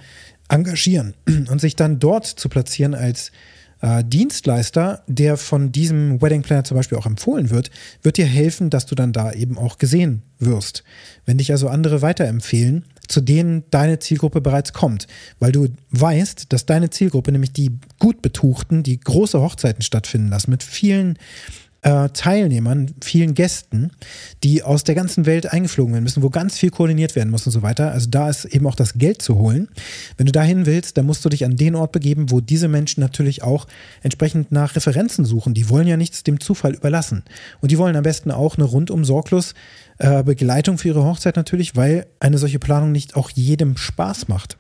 engagieren 0.49 1.15
und 1.49 1.59
sich 1.59 1.75
dann 1.75 1.99
dort 1.99 2.25
zu 2.25 2.49
platzieren 2.49 2.93
als 2.93 3.31
äh, 3.81 4.03
Dienstleister, 4.03 5.03
der 5.07 5.37
von 5.37 5.71
diesem 5.71 6.21
Wedding 6.21 6.41
Planner 6.41 6.63
zum 6.63 6.77
Beispiel 6.77 6.97
auch 6.97 7.05
empfohlen 7.05 7.49
wird, 7.49 7.69
wird 8.01 8.17
dir 8.17 8.25
helfen, 8.25 8.69
dass 8.69 8.85
du 8.85 8.95
dann 8.95 9.13
da 9.13 9.31
eben 9.31 9.57
auch 9.57 9.77
gesehen 9.77 10.23
wirst. 10.39 10.83
Wenn 11.25 11.37
dich 11.37 11.51
also 11.51 11.67
andere 11.67 12.01
weiterempfehlen, 12.01 12.85
zu 13.07 13.21
denen 13.21 13.63
deine 13.71 13.99
Zielgruppe 13.99 14.41
bereits 14.41 14.73
kommt, 14.73 15.07
weil 15.39 15.51
du 15.51 15.67
weißt, 15.91 16.51
dass 16.51 16.65
deine 16.65 16.89
Zielgruppe, 16.89 17.31
nämlich 17.31 17.53
die 17.53 17.71
gut 17.99 18.21
betuchten, 18.21 18.83
die 18.83 18.99
große 18.99 19.39
Hochzeiten 19.39 19.81
stattfinden 19.81 20.29
lassen, 20.29 20.51
mit 20.51 20.63
vielen 20.63 21.17
äh, 21.88 22.10
Teilnehmern, 22.10 22.94
vielen 23.01 23.34
Gästen, 23.34 23.91
die 24.44 24.62
aus 24.62 24.84
der 24.84 24.94
ganzen 24.94 25.25
Welt 25.25 25.53
eingeflogen 25.53 25.94
werden 25.94 26.03
müssen, 26.03 26.22
wo 26.22 26.29
ganz 26.29 26.58
viel 26.58 26.70
koordiniert 26.70 27.15
werden 27.15 27.29
muss 27.29 27.46
und 27.46 27.53
so 27.53 27.62
weiter. 27.62 27.94
Also 27.94 28.10
da 28.10 28.29
ist 28.29 28.44
eben 28.44 28.67
auch 28.67 28.75
das 28.75 28.96
Geld 28.96 29.22
zu 29.22 29.38
holen. 29.38 29.70
Wenn 30.17 30.25
du 30.25 30.34
dahin 30.34 30.65
willst, 30.65 30.98
dann 30.98 31.06
musst 31.06 31.24
du 31.24 31.29
dich 31.29 31.46
an 31.46 31.56
den 31.56 31.75
Ort 31.75 31.94
begeben, 31.94 32.29
wo 32.29 32.41
diese 32.41 32.67
Menschen 32.67 33.00
natürlich 33.00 33.41
auch 33.41 33.67
entsprechend 34.03 34.51
nach 34.51 34.75
Referenzen 34.75 35.24
suchen. 35.24 35.53
Die 35.53 35.70
wollen 35.70 35.88
ja 35.88 35.96
nichts 35.96 36.24
dem 36.24 36.41
Zufall 36.41 36.74
überlassen. 36.74 37.24
Und 37.62 37.72
die 37.72 37.77
wollen 37.77 37.96
am 37.96 38.03
besten 38.03 38.32
auch 38.32 38.58
eine 38.58 38.65
rundum 38.65 39.06
sorglos 39.06 39.53
äh, 40.00 40.24
Begleitung 40.24 40.77
für 40.77 40.89
ihre 40.89 41.06
Hochzeit 41.06 41.38
natürlich, 41.38 41.77
weil 41.77 42.08
eine 42.20 42.38
solche 42.38 42.60
Planung 42.60 42.91
nicht 42.91 43.15
auch 43.15 43.29
jedem 43.29 43.77
Spaß 43.77 44.27
macht. 44.27 44.58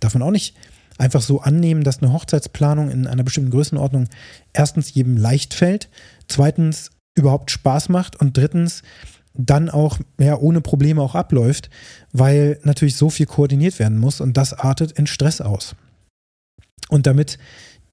Darf 0.00 0.14
man 0.14 0.22
auch 0.22 0.30
nicht 0.30 0.54
einfach 1.00 1.22
so 1.22 1.40
annehmen, 1.40 1.82
dass 1.82 2.02
eine 2.02 2.12
Hochzeitsplanung 2.12 2.90
in 2.90 3.06
einer 3.06 3.24
bestimmten 3.24 3.50
Größenordnung 3.50 4.08
erstens 4.52 4.92
jedem 4.92 5.16
leicht 5.16 5.54
fällt, 5.54 5.88
zweitens 6.28 6.90
überhaupt 7.16 7.50
Spaß 7.50 7.88
macht 7.88 8.20
und 8.20 8.36
drittens 8.36 8.82
dann 9.34 9.70
auch 9.70 9.98
ja, 10.18 10.36
ohne 10.36 10.60
Probleme 10.60 11.00
auch 11.00 11.14
abläuft, 11.14 11.70
weil 12.12 12.58
natürlich 12.64 12.96
so 12.96 13.10
viel 13.10 13.26
koordiniert 13.26 13.78
werden 13.78 13.98
muss 13.98 14.20
und 14.20 14.36
das 14.36 14.52
artet 14.52 14.92
in 14.92 15.06
Stress 15.06 15.40
aus. 15.40 15.74
Und 16.88 17.06
damit 17.06 17.38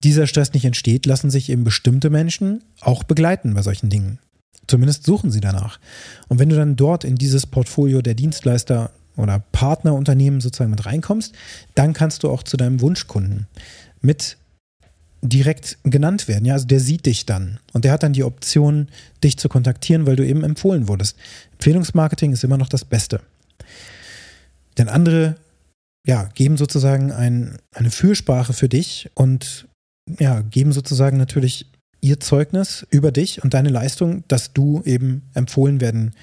dieser 0.04 0.28
Stress 0.28 0.54
nicht 0.54 0.66
entsteht, 0.66 1.06
lassen 1.06 1.30
sich 1.30 1.50
eben 1.50 1.64
bestimmte 1.64 2.10
Menschen 2.10 2.64
auch 2.82 3.04
begleiten 3.04 3.54
bei 3.54 3.62
solchen 3.62 3.90
Dingen. 3.90 4.20
Zumindest 4.68 5.06
suchen 5.06 5.32
sie 5.32 5.40
danach. 5.40 5.80
Und 6.28 6.40
wenn 6.40 6.50
du 6.50 6.56
dann 6.56 6.76
dort 6.76 7.04
in 7.04 7.16
dieses 7.16 7.46
Portfolio 7.46 8.02
der 8.02 8.16
Dienstleister 8.16 8.92
oder 9.18 9.40
Partnerunternehmen 9.52 10.40
sozusagen 10.40 10.72
mit 10.72 10.86
reinkommst, 10.86 11.34
dann 11.76 11.94
kannst 11.94 12.24
du 12.24 12.30
auch 12.30 12.44
zu 12.44 12.56
deinem 12.56 12.82
Wunschkunden 12.82 13.48
mit 14.02 14.38
direkt 15.22 15.80
genannt 15.84 16.28
werden. 16.28 16.46
Ja, 16.46 16.54
also 16.54 16.68
der 16.68 16.80
sieht 16.80 17.06
dich 17.06 17.26
dann 17.26 17.60
und 17.74 17.84
der 17.84 17.92
hat 17.92 18.04
dann 18.04 18.14
die 18.14 18.24
Option, 18.24 18.88
dich 19.24 19.38
zu 19.38 19.50
kontaktieren, 19.50 20.06
weil 20.06 20.16
du 20.16 20.26
eben 20.26 20.44
empfohlen 20.44 20.88
wurdest. 20.88 21.18
Empfehlungsmarketing 21.54 22.32
ist 22.32 22.44
immer 22.44 22.58
noch 22.58 22.70
das 22.70 22.86
Beste. 22.86 23.22
Denn 24.78 24.90
andere 24.90 25.36
ja, 26.06 26.30
geben 26.36 26.56
sozusagen 26.56 27.12
ein, 27.12 27.58
eine 27.74 27.92
Fürsprache 27.92 28.54
für 28.54 28.70
dich 28.70 29.10
und 29.16 29.68
ja, 30.20 30.42
geben 30.42 30.72
sozusagen 30.72 31.18
natürlich 31.18 31.70
ihr 32.00 32.20
Zeugnis 32.20 32.86
über 32.92 33.12
dich 33.12 33.44
und 33.44 33.54
deine 33.54 33.70
Leistung, 33.70 34.24
dass 34.28 34.54
du 34.54 34.84
eben 34.86 35.24
empfohlen 35.34 35.82
werden 35.82 36.14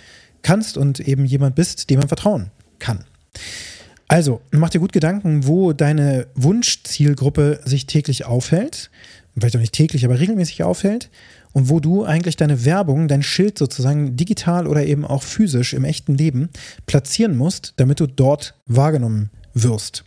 kannst 0.42 0.78
und 0.78 1.00
eben 1.00 1.24
jemand 1.24 1.56
bist, 1.56 1.90
dem 1.90 1.98
man 1.98 2.08
vertrauen 2.08 2.50
kann. 2.84 3.04
Also, 4.08 4.42
mach 4.50 4.68
dir 4.68 4.80
gut 4.80 4.92
Gedanken, 4.92 5.46
wo 5.46 5.72
deine 5.72 6.26
Wunschzielgruppe 6.34 7.60
sich 7.64 7.86
täglich 7.86 8.26
aufhält. 8.26 8.90
Vielleicht 9.36 9.56
auch 9.56 9.60
nicht 9.60 9.72
täglich, 9.72 10.04
aber 10.04 10.20
regelmäßig 10.20 10.62
aufhält. 10.62 11.10
Und 11.52 11.70
wo 11.70 11.80
du 11.80 12.04
eigentlich 12.04 12.36
deine 12.36 12.64
Werbung, 12.64 13.08
dein 13.08 13.22
Schild 13.22 13.58
sozusagen 13.58 14.16
digital 14.16 14.66
oder 14.66 14.84
eben 14.84 15.04
auch 15.04 15.22
physisch 15.22 15.72
im 15.72 15.84
echten 15.84 16.14
Leben 16.14 16.50
platzieren 16.84 17.36
musst, 17.36 17.72
damit 17.76 18.00
du 18.00 18.06
dort 18.06 18.54
wahrgenommen 18.66 19.30
wirst. 19.54 20.04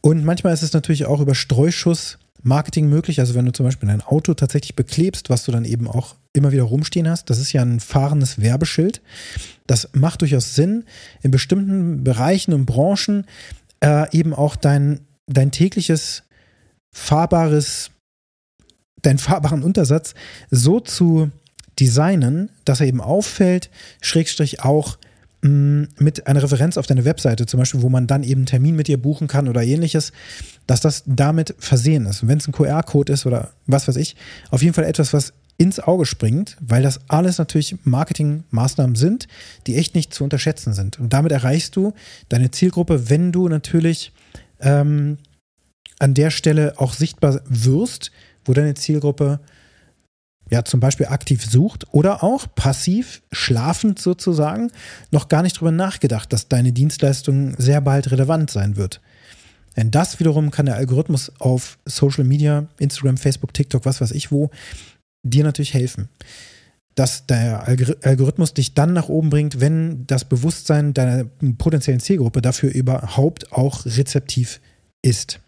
Und 0.00 0.24
manchmal 0.24 0.52
ist 0.52 0.62
es 0.62 0.72
natürlich 0.72 1.06
auch 1.06 1.20
über 1.20 1.34
Streuschuss 1.34 2.18
Marketing 2.42 2.88
möglich. 2.88 3.20
Also 3.20 3.34
wenn 3.34 3.46
du 3.46 3.52
zum 3.52 3.66
Beispiel 3.66 3.88
dein 3.88 4.02
Auto 4.02 4.34
tatsächlich 4.34 4.74
beklebst, 4.74 5.30
was 5.30 5.44
du 5.44 5.52
dann 5.52 5.64
eben 5.64 5.88
auch 5.88 6.16
immer 6.32 6.52
wieder 6.52 6.64
rumstehen 6.64 7.08
hast, 7.08 7.30
das 7.30 7.38
ist 7.38 7.52
ja 7.52 7.62
ein 7.62 7.80
fahrendes 7.80 8.40
Werbeschild. 8.40 9.00
Das 9.66 9.90
macht 9.92 10.22
durchaus 10.22 10.54
Sinn, 10.54 10.84
in 11.22 11.30
bestimmten 11.30 12.04
Bereichen 12.04 12.52
und 12.52 12.66
Branchen 12.66 13.26
äh, 13.80 14.10
eben 14.16 14.34
auch 14.34 14.56
dein, 14.56 15.00
dein 15.26 15.50
tägliches 15.50 16.24
fahrbares, 16.92 17.90
deinen 19.02 19.18
fahrbaren 19.18 19.62
Untersatz 19.62 20.14
so 20.50 20.80
zu 20.80 21.30
designen, 21.78 22.50
dass 22.64 22.80
er 22.80 22.86
eben 22.86 23.00
auffällt, 23.00 23.70
schrägstrich 24.00 24.62
auch 24.62 24.98
mit 25.44 26.28
einer 26.28 26.42
Referenz 26.42 26.76
auf 26.76 26.86
deine 26.86 27.04
Webseite, 27.04 27.46
zum 27.46 27.58
Beispiel, 27.58 27.82
wo 27.82 27.88
man 27.88 28.06
dann 28.06 28.22
eben 28.22 28.40
einen 28.40 28.46
Termin 28.46 28.76
mit 28.76 28.86
dir 28.86 29.00
buchen 29.00 29.26
kann 29.26 29.48
oder 29.48 29.62
ähnliches, 29.64 30.12
dass 30.68 30.80
das 30.80 31.02
damit 31.04 31.56
versehen 31.58 32.06
ist. 32.06 32.26
Wenn 32.26 32.38
es 32.38 32.46
ein 32.46 32.52
QR-Code 32.52 33.12
ist 33.12 33.26
oder 33.26 33.50
was 33.66 33.88
weiß 33.88 33.96
ich, 33.96 34.14
auf 34.50 34.62
jeden 34.62 34.72
Fall 34.72 34.84
etwas, 34.84 35.12
was 35.12 35.32
ins 35.58 35.80
Auge 35.80 36.06
springt, 36.06 36.56
weil 36.60 36.82
das 36.82 37.00
alles 37.08 37.38
natürlich 37.38 37.76
Marketingmaßnahmen 37.82 38.94
sind, 38.94 39.26
die 39.66 39.76
echt 39.76 39.96
nicht 39.96 40.14
zu 40.14 40.22
unterschätzen 40.22 40.74
sind. 40.74 41.00
Und 41.00 41.12
damit 41.12 41.32
erreichst 41.32 41.74
du 41.74 41.92
deine 42.28 42.52
Zielgruppe, 42.52 43.10
wenn 43.10 43.32
du 43.32 43.48
natürlich 43.48 44.12
ähm, 44.60 45.18
an 45.98 46.14
der 46.14 46.30
Stelle 46.30 46.74
auch 46.78 46.94
sichtbar 46.94 47.40
wirst, 47.48 48.12
wo 48.44 48.52
deine 48.52 48.74
Zielgruppe 48.74 49.40
ja 50.52 50.64
zum 50.64 50.80
Beispiel 50.80 51.06
aktiv 51.06 51.44
sucht 51.44 51.86
oder 51.92 52.22
auch 52.22 52.46
passiv, 52.54 53.22
schlafend 53.32 53.98
sozusagen, 53.98 54.70
noch 55.10 55.28
gar 55.28 55.42
nicht 55.42 55.58
drüber 55.58 55.72
nachgedacht, 55.72 56.32
dass 56.32 56.48
deine 56.48 56.72
Dienstleistung 56.72 57.54
sehr 57.56 57.80
bald 57.80 58.10
relevant 58.10 58.50
sein 58.50 58.76
wird. 58.76 59.00
Denn 59.76 59.90
das 59.90 60.20
wiederum 60.20 60.50
kann 60.50 60.66
der 60.66 60.76
Algorithmus 60.76 61.32
auf 61.38 61.78
Social 61.86 62.24
Media, 62.24 62.66
Instagram, 62.78 63.16
Facebook, 63.16 63.54
TikTok, 63.54 63.86
was 63.86 64.02
weiß 64.02 64.10
ich 64.12 64.30
wo, 64.30 64.50
dir 65.26 65.42
natürlich 65.42 65.72
helfen. 65.72 66.10
Dass 66.94 67.24
der 67.24 67.66
Algorithmus 68.02 68.52
dich 68.52 68.74
dann 68.74 68.92
nach 68.92 69.08
oben 69.08 69.30
bringt, 69.30 69.60
wenn 69.60 70.06
das 70.06 70.26
Bewusstsein 70.26 70.92
deiner 70.92 71.24
potenziellen 71.56 72.00
Zielgruppe 72.00 72.42
dafür 72.42 72.70
überhaupt 72.70 73.52
auch 73.52 73.86
rezeptiv 73.86 74.60
ist. 75.00 75.40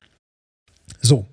So, 1.02 1.26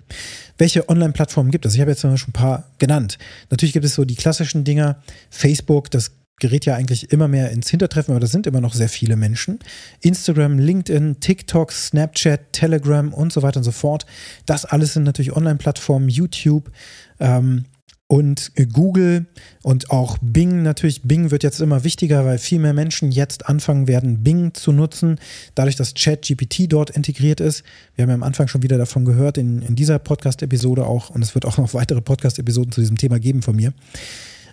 welche 0.58 0.88
Online-Plattformen 0.88 1.50
gibt 1.50 1.66
es? 1.66 1.74
Ich 1.74 1.80
habe 1.80 1.90
jetzt 1.90 2.02
schon 2.02 2.12
ein 2.12 2.32
paar 2.32 2.70
genannt. 2.78 3.18
Natürlich 3.50 3.72
gibt 3.72 3.84
es 3.84 3.94
so 3.94 4.04
die 4.04 4.16
klassischen 4.16 4.64
Dinger. 4.64 5.02
Facebook, 5.30 5.90
das 5.90 6.12
gerät 6.42 6.66
ja 6.66 6.74
eigentlich 6.74 7.12
immer 7.12 7.28
mehr 7.28 7.50
ins 7.50 7.70
Hintertreffen, 7.70 8.12
aber 8.12 8.20
da 8.20 8.26
sind 8.26 8.46
immer 8.48 8.60
noch 8.60 8.74
sehr 8.74 8.88
viele 8.88 9.14
Menschen. 9.14 9.60
Instagram, 10.00 10.58
LinkedIn, 10.58 11.20
TikTok, 11.20 11.70
Snapchat, 11.70 12.52
Telegram 12.52 13.14
und 13.14 13.32
so 13.32 13.42
weiter 13.42 13.58
und 13.58 13.64
so 13.64 13.70
fort. 13.70 14.06
Das 14.44 14.64
alles 14.64 14.94
sind 14.94 15.04
natürlich 15.04 15.36
Online-Plattformen, 15.36 16.08
YouTube. 16.08 16.72
Ähm, 17.20 17.64
und 18.12 18.52
Google 18.74 19.24
und 19.62 19.90
auch 19.90 20.18
Bing 20.20 20.62
natürlich. 20.62 21.00
Bing 21.00 21.30
wird 21.30 21.42
jetzt 21.42 21.62
immer 21.62 21.82
wichtiger, 21.82 22.26
weil 22.26 22.36
viel 22.36 22.58
mehr 22.58 22.74
Menschen 22.74 23.10
jetzt 23.10 23.48
anfangen 23.48 23.88
werden, 23.88 24.22
Bing 24.22 24.52
zu 24.52 24.70
nutzen, 24.70 25.18
dadurch, 25.54 25.76
dass 25.76 25.94
ChatGPT 25.94 26.70
dort 26.70 26.90
integriert 26.90 27.40
ist. 27.40 27.64
Wir 27.94 28.02
haben 28.02 28.10
ja 28.10 28.14
am 28.14 28.22
Anfang 28.22 28.48
schon 28.48 28.62
wieder 28.62 28.76
davon 28.76 29.06
gehört, 29.06 29.38
in, 29.38 29.62
in 29.62 29.76
dieser 29.76 29.98
Podcast-Episode 29.98 30.84
auch, 30.84 31.08
und 31.08 31.22
es 31.22 31.34
wird 31.34 31.46
auch 31.46 31.56
noch 31.56 31.72
weitere 31.72 32.02
Podcast-Episoden 32.02 32.70
zu 32.70 32.82
diesem 32.82 32.98
Thema 32.98 33.18
geben 33.18 33.40
von 33.40 33.56
mir. 33.56 33.72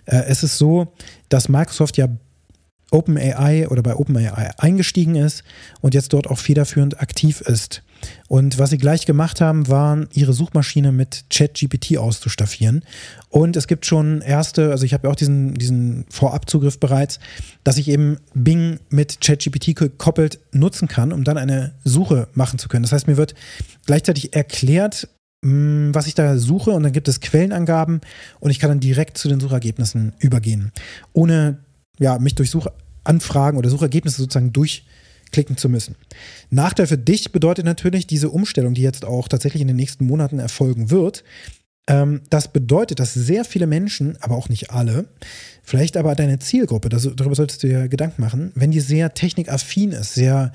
Äh, 0.06 0.22
es 0.28 0.42
ist 0.42 0.56
so, 0.56 0.94
dass 1.28 1.50
Microsoft 1.50 1.98
ja 1.98 2.08
OpenAI 2.90 3.68
oder 3.68 3.82
bei 3.82 3.94
OpenAI 3.94 4.52
eingestiegen 4.56 5.16
ist 5.16 5.44
und 5.82 5.92
jetzt 5.92 6.14
dort 6.14 6.28
auch 6.28 6.38
federführend 6.38 7.02
aktiv 7.02 7.42
ist. 7.42 7.82
Und 8.28 8.58
was 8.58 8.70
sie 8.70 8.78
gleich 8.78 9.06
gemacht 9.06 9.40
haben, 9.40 9.68
waren, 9.68 10.08
ihre 10.12 10.32
Suchmaschine 10.32 10.92
mit 10.92 11.24
ChatGPT 11.30 11.98
auszustaffieren. 11.98 12.84
Und 13.28 13.56
es 13.56 13.66
gibt 13.66 13.86
schon 13.86 14.20
erste, 14.20 14.70
also 14.70 14.84
ich 14.84 14.92
habe 14.92 15.06
ja 15.06 15.12
auch 15.12 15.16
diesen, 15.16 15.54
diesen 15.54 16.04
Vorabzugriff 16.10 16.78
bereits, 16.78 17.20
dass 17.64 17.76
ich 17.76 17.88
eben 17.88 18.18
Bing 18.34 18.80
mit 18.88 19.20
ChatGPT 19.20 19.74
gekoppelt 19.76 20.40
nutzen 20.52 20.88
kann, 20.88 21.12
um 21.12 21.24
dann 21.24 21.38
eine 21.38 21.72
Suche 21.84 22.28
machen 22.34 22.58
zu 22.58 22.68
können. 22.68 22.82
Das 22.82 22.92
heißt, 22.92 23.06
mir 23.06 23.16
wird 23.16 23.34
gleichzeitig 23.86 24.34
erklärt, 24.34 25.08
hm, 25.44 25.90
was 25.94 26.06
ich 26.06 26.14
da 26.14 26.36
suche 26.36 26.70
und 26.72 26.82
dann 26.82 26.92
gibt 26.92 27.08
es 27.08 27.20
Quellenangaben 27.20 28.00
und 28.40 28.50
ich 28.50 28.58
kann 28.58 28.70
dann 28.70 28.80
direkt 28.80 29.16
zu 29.16 29.28
den 29.28 29.40
Suchergebnissen 29.40 30.12
übergehen, 30.18 30.70
ohne 31.12 31.58
ja, 31.98 32.18
mich 32.18 32.34
durch 32.34 32.50
Suchanfragen 32.50 33.58
oder 33.58 33.70
Suchergebnisse 33.70 34.18
sozusagen 34.18 34.52
durchklicken 35.30 35.56
zu 35.56 35.68
müssen. 35.68 35.96
Nachteil 36.50 36.86
für 36.86 36.98
dich 36.98 37.32
bedeutet 37.32 37.64
natürlich 37.64 38.06
diese 38.06 38.30
Umstellung, 38.30 38.74
die 38.74 38.82
jetzt 38.82 39.04
auch 39.04 39.28
tatsächlich 39.28 39.62
in 39.62 39.68
den 39.68 39.76
nächsten 39.76 40.06
Monaten 40.06 40.38
erfolgen 40.38 40.90
wird. 40.90 41.24
Ähm, 41.86 42.22
das 42.30 42.52
bedeutet, 42.52 43.00
dass 43.00 43.14
sehr 43.14 43.44
viele 43.44 43.66
Menschen, 43.66 44.16
aber 44.20 44.36
auch 44.36 44.48
nicht 44.48 44.70
alle, 44.70 45.06
vielleicht 45.62 45.96
aber 45.96 46.14
deine 46.14 46.38
Zielgruppe, 46.38 46.88
das, 46.88 47.08
darüber 47.16 47.34
solltest 47.34 47.62
du 47.62 47.68
dir 47.68 47.88
Gedanken 47.88 48.20
machen, 48.20 48.52
wenn 48.54 48.70
die 48.70 48.80
sehr 48.80 49.14
technikaffin 49.14 49.92
ist, 49.92 50.14
sehr 50.14 50.52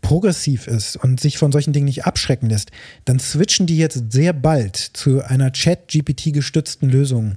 progressiv 0.00 0.66
ist 0.66 0.96
und 0.96 1.20
sich 1.20 1.38
von 1.38 1.52
solchen 1.52 1.72
Dingen 1.72 1.86
nicht 1.86 2.04
abschrecken 2.06 2.48
lässt, 2.48 2.70
dann 3.04 3.18
switchen 3.18 3.66
die 3.66 3.76
jetzt 3.76 4.12
sehr 4.12 4.32
bald 4.32 4.76
zu 4.76 5.22
einer 5.22 5.52
Chat-GPT-gestützten 5.52 6.88
Lösung. 6.88 7.36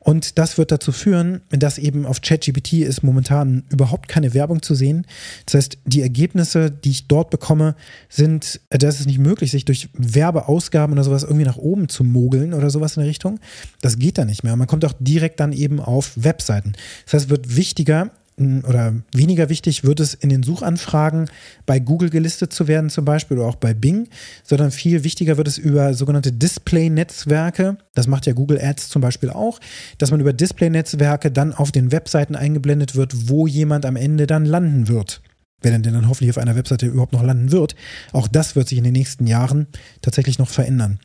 Und 0.00 0.38
das 0.38 0.58
wird 0.58 0.72
dazu 0.72 0.92
führen, 0.92 1.40
dass 1.50 1.78
eben 1.78 2.06
auf 2.06 2.20
Chat-GPT 2.20 2.74
ist 2.74 3.02
momentan 3.02 3.64
überhaupt 3.70 4.08
keine 4.08 4.34
Werbung 4.34 4.62
zu 4.62 4.74
sehen. 4.74 5.06
Das 5.46 5.54
heißt, 5.54 5.78
die 5.84 6.02
Ergebnisse, 6.02 6.70
die 6.70 6.90
ich 6.90 7.08
dort 7.08 7.30
bekomme, 7.30 7.76
sind, 8.08 8.60
das 8.70 9.00
ist 9.00 9.06
nicht 9.06 9.18
möglich, 9.18 9.50
sich 9.50 9.64
durch 9.64 9.88
Werbeausgaben 9.94 10.94
oder 10.94 11.04
sowas 11.04 11.22
irgendwie 11.22 11.44
nach 11.44 11.56
oben 11.56 11.88
zu 11.88 12.04
mogeln 12.04 12.54
oder 12.54 12.70
sowas 12.70 12.96
in 12.96 13.02
der 13.02 13.10
Richtung. 13.10 13.40
Das 13.80 13.98
geht 13.98 14.18
da 14.18 14.24
nicht 14.24 14.44
mehr. 14.44 14.56
Man 14.56 14.66
kommt 14.66 14.84
auch 14.84 14.94
direkt 14.98 15.40
dann 15.40 15.52
eben 15.52 15.80
auf 15.80 16.12
Webseiten. 16.16 16.72
Das 17.04 17.14
heißt, 17.14 17.24
es 17.26 17.30
wird 17.30 17.56
wichtiger, 17.56 18.10
oder 18.38 18.94
weniger 19.12 19.48
wichtig 19.48 19.84
wird 19.84 20.00
es 20.00 20.14
in 20.14 20.28
den 20.28 20.42
Suchanfragen 20.42 21.28
bei 21.66 21.78
Google 21.80 22.10
gelistet 22.10 22.52
zu 22.52 22.68
werden 22.68 22.90
zum 22.90 23.04
Beispiel 23.04 23.38
oder 23.38 23.48
auch 23.48 23.56
bei 23.56 23.74
Bing, 23.74 24.08
sondern 24.44 24.70
viel 24.70 25.04
wichtiger 25.04 25.36
wird 25.36 25.48
es 25.48 25.58
über 25.58 25.94
sogenannte 25.94 26.32
Display-Netzwerke, 26.32 27.78
das 27.94 28.06
macht 28.06 28.26
ja 28.26 28.32
Google 28.32 28.60
Ads 28.60 28.88
zum 28.88 29.02
Beispiel 29.02 29.30
auch, 29.30 29.58
dass 29.98 30.10
man 30.10 30.20
über 30.20 30.32
Display-Netzwerke 30.32 31.30
dann 31.30 31.52
auf 31.52 31.72
den 31.72 31.92
Webseiten 31.92 32.36
eingeblendet 32.36 32.94
wird, 32.94 33.28
wo 33.28 33.46
jemand 33.46 33.84
am 33.84 33.96
Ende 33.96 34.26
dann 34.26 34.44
landen 34.44 34.88
wird. 34.88 35.20
Wer 35.60 35.72
denn 35.76 35.82
dann 35.82 36.08
hoffentlich 36.08 36.30
auf 36.30 36.38
einer 36.38 36.54
Webseite 36.54 36.86
überhaupt 36.86 37.12
noch 37.12 37.24
landen 37.24 37.50
wird. 37.50 37.74
Auch 38.12 38.28
das 38.28 38.54
wird 38.54 38.68
sich 38.68 38.78
in 38.78 38.84
den 38.84 38.92
nächsten 38.92 39.26
Jahren 39.26 39.66
tatsächlich 40.02 40.38
noch 40.38 40.48
verändern. 40.48 41.00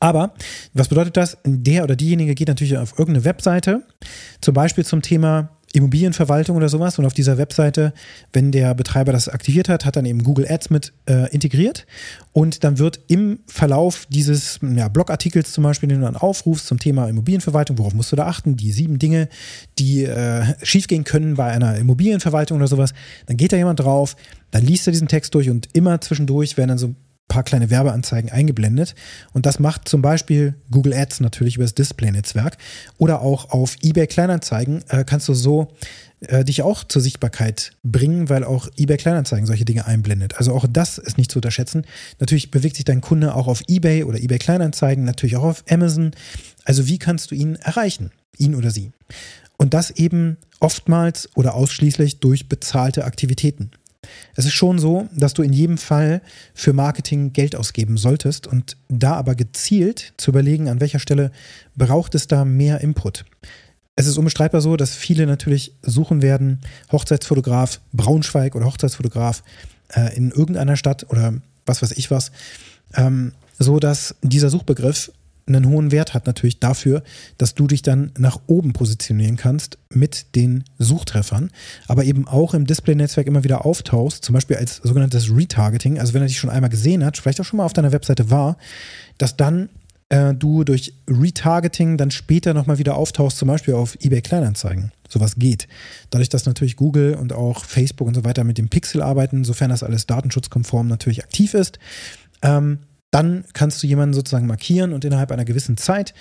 Aber 0.00 0.34
was 0.72 0.88
bedeutet 0.88 1.16
das? 1.16 1.38
Der 1.46 1.84
oder 1.84 1.96
diejenige 1.96 2.34
geht 2.34 2.48
natürlich 2.48 2.76
auf 2.76 2.98
irgendeine 2.98 3.24
Webseite, 3.24 3.84
zum 4.40 4.52
Beispiel 4.52 4.84
zum 4.84 5.02
Thema 5.02 5.56
Immobilienverwaltung 5.74 6.56
oder 6.56 6.68
sowas. 6.68 6.98
Und 6.98 7.04
auf 7.04 7.14
dieser 7.14 7.36
Webseite, 7.36 7.92
wenn 8.32 8.52
der 8.52 8.74
Betreiber 8.74 9.12
das 9.12 9.28
aktiviert 9.28 9.68
hat, 9.68 9.84
hat 9.84 9.96
dann 9.96 10.06
eben 10.06 10.22
Google 10.22 10.46
Ads 10.48 10.70
mit 10.70 10.92
äh, 11.06 11.28
integriert. 11.32 11.86
Und 12.32 12.62
dann 12.62 12.78
wird 12.78 13.00
im 13.08 13.40
Verlauf 13.46 14.06
dieses 14.08 14.60
ja, 14.62 14.88
Blogartikels 14.88 15.52
zum 15.52 15.64
Beispiel, 15.64 15.88
den 15.88 15.98
du 15.98 16.04
dann 16.04 16.16
aufrufst 16.16 16.66
zum 16.66 16.78
Thema 16.78 17.08
Immobilienverwaltung, 17.08 17.78
worauf 17.78 17.92
musst 17.92 18.12
du 18.12 18.16
da 18.16 18.26
achten? 18.26 18.56
Die 18.56 18.70
sieben 18.70 18.98
Dinge, 19.00 19.28
die 19.78 20.04
äh, 20.04 20.44
schiefgehen 20.62 21.02
können 21.02 21.34
bei 21.34 21.50
einer 21.50 21.76
Immobilienverwaltung 21.76 22.58
oder 22.58 22.68
sowas. 22.68 22.94
Dann 23.26 23.36
geht 23.36 23.52
da 23.52 23.56
jemand 23.56 23.80
drauf, 23.80 24.14
dann 24.52 24.64
liest 24.64 24.86
er 24.86 24.92
diesen 24.92 25.08
Text 25.08 25.34
durch 25.34 25.50
und 25.50 25.68
immer 25.72 26.00
zwischendurch 26.00 26.56
werden 26.56 26.68
dann 26.68 26.78
so 26.78 26.94
paar 27.28 27.42
kleine 27.42 27.70
Werbeanzeigen 27.70 28.30
eingeblendet. 28.30 28.94
Und 29.32 29.46
das 29.46 29.58
macht 29.58 29.88
zum 29.88 30.02
Beispiel 30.02 30.54
Google 30.70 30.94
Ads 30.94 31.20
natürlich 31.20 31.56
über 31.56 31.64
das 31.64 31.74
Display-Netzwerk. 31.74 32.58
Oder 32.98 33.22
auch 33.22 33.50
auf 33.50 33.76
eBay 33.82 34.06
Kleinanzeigen 34.06 34.84
äh, 34.88 35.04
kannst 35.04 35.28
du 35.28 35.34
so 35.34 35.68
äh, 36.20 36.44
dich 36.44 36.62
auch 36.62 36.84
zur 36.84 37.02
Sichtbarkeit 37.02 37.72
bringen, 37.82 38.28
weil 38.28 38.44
auch 38.44 38.68
eBay 38.76 38.96
Kleinanzeigen 38.96 39.46
solche 39.46 39.64
Dinge 39.64 39.86
einblendet. 39.86 40.36
Also 40.36 40.52
auch 40.52 40.66
das 40.68 40.98
ist 40.98 41.18
nicht 41.18 41.30
zu 41.30 41.38
unterschätzen. 41.38 41.86
Natürlich 42.20 42.50
bewegt 42.50 42.76
sich 42.76 42.84
dein 42.84 43.00
Kunde 43.00 43.34
auch 43.34 43.46
auf 43.46 43.62
eBay 43.68 44.04
oder 44.04 44.18
eBay 44.18 44.38
Kleinanzeigen, 44.38 45.04
natürlich 45.04 45.36
auch 45.36 45.44
auf 45.44 45.64
Amazon. 45.68 46.12
Also 46.64 46.86
wie 46.86 46.98
kannst 46.98 47.30
du 47.30 47.34
ihn 47.34 47.56
erreichen? 47.56 48.10
Ihn 48.38 48.54
oder 48.54 48.70
sie. 48.70 48.92
Und 49.56 49.74
das 49.74 49.90
eben 49.90 50.36
oftmals 50.60 51.28
oder 51.36 51.54
ausschließlich 51.54 52.20
durch 52.20 52.48
bezahlte 52.48 53.04
Aktivitäten. 53.04 53.70
Es 54.34 54.44
ist 54.44 54.54
schon 54.54 54.78
so, 54.78 55.08
dass 55.14 55.34
du 55.34 55.42
in 55.42 55.52
jedem 55.52 55.78
Fall 55.78 56.22
für 56.54 56.72
Marketing 56.72 57.32
Geld 57.32 57.56
ausgeben 57.56 57.96
solltest 57.96 58.46
und 58.46 58.76
da 58.88 59.14
aber 59.14 59.34
gezielt 59.34 60.12
zu 60.16 60.30
überlegen, 60.30 60.68
an 60.68 60.80
welcher 60.80 60.98
Stelle 60.98 61.30
braucht 61.76 62.14
es 62.14 62.26
da 62.26 62.44
mehr 62.44 62.80
Input. 62.80 63.24
Es 63.96 64.06
ist 64.06 64.18
unbestreitbar 64.18 64.60
so, 64.60 64.76
dass 64.76 64.94
viele 64.94 65.26
natürlich 65.26 65.72
suchen 65.82 66.20
werden, 66.20 66.60
Hochzeitsfotograf 66.90 67.80
Braunschweig 67.92 68.56
oder 68.56 68.66
Hochzeitsfotograf 68.66 69.42
äh, 69.94 70.16
in 70.16 70.30
irgendeiner 70.30 70.76
Stadt 70.76 71.06
oder 71.10 71.34
was 71.64 71.82
weiß 71.82 71.92
ich 71.92 72.10
was, 72.10 72.32
ähm, 72.94 73.32
so 73.58 73.78
dass 73.78 74.16
dieser 74.22 74.50
Suchbegriff 74.50 75.12
einen 75.46 75.68
hohen 75.68 75.92
Wert 75.92 76.14
hat 76.14 76.26
natürlich 76.26 76.60
dafür, 76.60 77.02
dass 77.38 77.54
du 77.54 77.66
dich 77.66 77.82
dann 77.82 78.12
nach 78.18 78.40
oben 78.46 78.72
positionieren 78.72 79.36
kannst 79.36 79.78
mit 79.90 80.34
den 80.34 80.64
Suchtreffern, 80.78 81.50
aber 81.86 82.04
eben 82.04 82.26
auch 82.26 82.54
im 82.54 82.66
Display-Netzwerk 82.66 83.26
immer 83.26 83.44
wieder 83.44 83.66
auftauchst, 83.66 84.24
zum 84.24 84.32
Beispiel 84.32 84.56
als 84.56 84.76
sogenanntes 84.76 85.34
Retargeting, 85.34 85.98
also 85.98 86.14
wenn 86.14 86.22
er 86.22 86.28
dich 86.28 86.38
schon 86.38 86.50
einmal 86.50 86.70
gesehen 86.70 87.04
hat, 87.04 87.18
vielleicht 87.18 87.40
auch 87.40 87.44
schon 87.44 87.58
mal 87.58 87.66
auf 87.66 87.72
deiner 87.72 87.92
Webseite 87.92 88.30
war, 88.30 88.56
dass 89.18 89.36
dann 89.36 89.68
äh, 90.08 90.34
du 90.34 90.64
durch 90.64 90.94
Retargeting 91.08 91.96
dann 91.96 92.10
später 92.10 92.54
nochmal 92.54 92.78
wieder 92.78 92.96
auftauchst, 92.96 93.38
zum 93.38 93.48
Beispiel 93.48 93.74
auf 93.74 93.96
eBay 94.00 94.22
Kleinanzeigen. 94.22 94.92
Sowas 95.08 95.36
geht. 95.36 95.68
Dadurch, 96.10 96.28
dass 96.28 96.46
natürlich 96.46 96.76
Google 96.76 97.14
und 97.14 97.32
auch 97.32 97.64
Facebook 97.64 98.08
und 98.08 98.14
so 98.14 98.24
weiter 98.24 98.44
mit 98.44 98.58
dem 98.58 98.68
Pixel 98.68 99.02
arbeiten, 99.02 99.44
sofern 99.44 99.70
das 99.70 99.82
alles 99.82 100.06
datenschutzkonform 100.06 100.88
natürlich 100.88 101.22
aktiv 101.22 101.54
ist, 101.54 101.78
ähm, 102.42 102.78
dann 103.14 103.44
kannst 103.52 103.80
du 103.80 103.86
jemanden 103.86 104.12
sozusagen 104.12 104.48
markieren 104.48 104.92
und 104.92 105.04
innerhalb 105.04 105.30
einer 105.30 105.44
gewissen 105.44 105.76
Zeit 105.76 106.14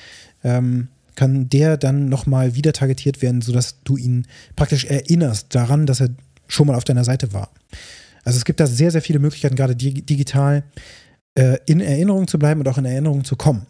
ähm, 0.44 0.90
kann 1.16 1.50
der 1.50 1.76
dann 1.78 2.08
nochmal 2.08 2.54
wieder 2.54 2.72
targetiert 2.72 3.24
werden, 3.24 3.42
sodass 3.42 3.82
du 3.84 3.98
ihn 3.98 4.28
praktisch 4.56 4.86
erinnerst 4.86 5.56
daran, 5.56 5.88
dass 5.88 6.02
er 6.02 6.10
schon 6.48 6.68
mal 6.68 6.76
auf 6.76 6.84
deiner 6.84 7.04
Seite 7.04 7.34
war. 7.34 7.50
Also 8.24 8.38
es 8.38 8.46
gibt 8.46 8.60
da 8.60 8.68
sehr, 8.68 8.92
sehr 8.92 9.02
viele 9.02 9.18
Möglichkeiten, 9.18 9.56
gerade 9.56 9.76
digital 9.76 10.64
äh, 11.34 11.58
in 11.66 11.82
Erinnerung 11.82 12.28
zu 12.28 12.38
bleiben 12.38 12.60
und 12.60 12.68
auch 12.68 12.78
in 12.78 12.86
Erinnerung 12.86 13.24
zu 13.24 13.36
kommen. 13.36 13.66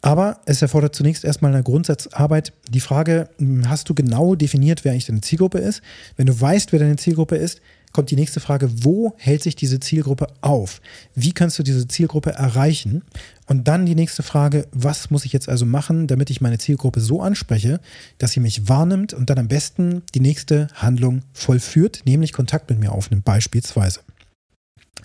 Aber 0.00 0.40
es 0.46 0.62
erfordert 0.62 0.94
zunächst 0.94 1.24
erstmal 1.24 1.52
eine 1.52 1.62
Grundsatzarbeit. 1.62 2.54
Die 2.70 2.80
Frage, 2.80 3.28
hm, 3.38 3.68
hast 3.68 3.90
du 3.90 3.94
genau 3.94 4.34
definiert, 4.34 4.84
wer 4.84 4.92
eigentlich 4.92 5.06
deine 5.06 5.20
Zielgruppe 5.20 5.58
ist? 5.58 5.82
Wenn 6.16 6.26
du 6.26 6.40
weißt, 6.40 6.72
wer 6.72 6.78
deine 6.78 6.96
Zielgruppe 6.96 7.36
ist, 7.36 7.60
kommt 7.94 8.10
die 8.10 8.16
nächste 8.16 8.40
Frage, 8.40 8.84
wo 8.84 9.14
hält 9.16 9.42
sich 9.42 9.56
diese 9.56 9.80
Zielgruppe 9.80 10.26
auf? 10.42 10.82
Wie 11.14 11.32
kannst 11.32 11.58
du 11.58 11.62
diese 11.62 11.88
Zielgruppe 11.88 12.32
erreichen? 12.32 13.04
Und 13.46 13.68
dann 13.68 13.86
die 13.86 13.94
nächste 13.94 14.22
Frage, 14.22 14.66
was 14.72 15.10
muss 15.10 15.24
ich 15.24 15.32
jetzt 15.32 15.48
also 15.48 15.64
machen, 15.64 16.06
damit 16.06 16.28
ich 16.28 16.40
meine 16.40 16.58
Zielgruppe 16.58 17.00
so 17.00 17.22
anspreche, 17.22 17.80
dass 18.18 18.32
sie 18.32 18.40
mich 18.40 18.68
wahrnimmt 18.68 19.14
und 19.14 19.30
dann 19.30 19.38
am 19.38 19.48
besten 19.48 20.02
die 20.14 20.20
nächste 20.20 20.66
Handlung 20.74 21.22
vollführt, 21.32 22.02
nämlich 22.04 22.32
Kontakt 22.32 22.68
mit 22.68 22.80
mir 22.80 22.92
aufnimmt 22.92 23.24
beispielsweise. 23.24 24.00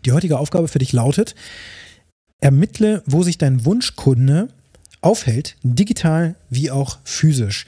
Die 0.04 0.12
heutige 0.12 0.40
Aufgabe 0.40 0.68
für 0.68 0.80
dich 0.80 0.92
lautet, 0.92 1.36
ermittle, 2.42 3.04
wo 3.06 3.22
sich 3.22 3.38
dein 3.38 3.66
Wunschkunde 3.66 4.48
aufhält, 5.02 5.58
digital 5.62 6.36
wie 6.50 6.72
auch 6.72 6.98
physisch. 7.04 7.68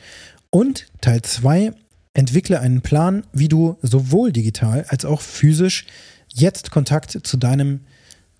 Und 0.49 0.87
Teil 0.99 1.21
2, 1.21 1.73
Entwickle 2.13 2.59
einen 2.59 2.81
Plan, 2.81 3.23
wie 3.31 3.47
du 3.47 3.77
sowohl 3.81 4.31
digital 4.31 4.85
als 4.89 5.05
auch 5.05 5.21
physisch 5.21 5.85
jetzt 6.33 6.71
Kontakt 6.71 7.11
zu 7.23 7.37
deinem 7.37 7.81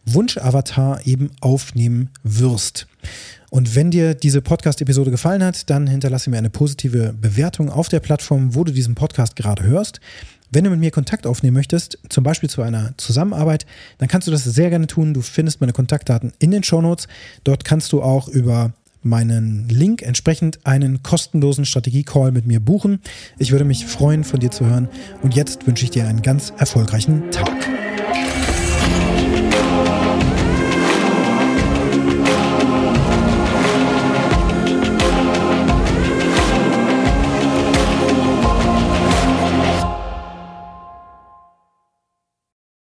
Wunsch-Avatar 0.05 1.05
eben 1.05 1.31
aufnehmen 1.41 2.09
wirst. 2.23 2.87
Und 3.49 3.75
wenn 3.75 3.91
dir 3.91 4.13
diese 4.13 4.41
Podcast-Episode 4.41 5.11
gefallen 5.11 5.43
hat, 5.43 5.69
dann 5.69 5.87
hinterlasse 5.87 6.29
mir 6.29 6.37
eine 6.37 6.49
positive 6.49 7.13
Bewertung 7.13 7.69
auf 7.69 7.89
der 7.89 7.99
Plattform, 7.99 8.55
wo 8.55 8.63
du 8.63 8.71
diesen 8.71 8.95
Podcast 8.95 9.35
gerade 9.35 9.63
hörst. 9.63 9.99
Wenn 10.51 10.65
du 10.65 10.69
mit 10.69 10.79
mir 10.79 10.91
Kontakt 10.91 11.25
aufnehmen 11.25 11.55
möchtest, 11.55 11.97
zum 12.09 12.23
Beispiel 12.23 12.49
zu 12.49 12.61
einer 12.61 12.93
Zusammenarbeit, 12.97 13.65
dann 13.99 14.09
kannst 14.09 14.27
du 14.27 14.31
das 14.31 14.43
sehr 14.43 14.69
gerne 14.69 14.87
tun. 14.87 15.13
Du 15.13 15.21
findest 15.21 15.61
meine 15.61 15.73
Kontaktdaten 15.73 16.33
in 16.39 16.51
den 16.51 16.63
Shownotes. 16.63 17.07
Dort 17.43 17.63
kannst 17.63 17.93
du 17.93 18.01
auch 18.01 18.27
über 18.27 18.73
meinen 19.03 19.67
Link 19.69 20.01
entsprechend 20.01 20.65
einen 20.65 21.03
kostenlosen 21.03 21.65
Strategie-Call 21.65 22.31
mit 22.31 22.45
mir 22.45 22.59
buchen. 22.59 23.01
Ich 23.37 23.51
würde 23.51 23.65
mich 23.65 23.85
freuen, 23.85 24.23
von 24.23 24.39
dir 24.39 24.51
zu 24.51 24.65
hören. 24.65 24.89
Und 25.21 25.35
jetzt 25.35 25.67
wünsche 25.67 25.85
ich 25.85 25.91
dir 25.91 26.07
einen 26.07 26.21
ganz 26.21 26.53
erfolgreichen 26.57 27.31
Tag. 27.31 27.51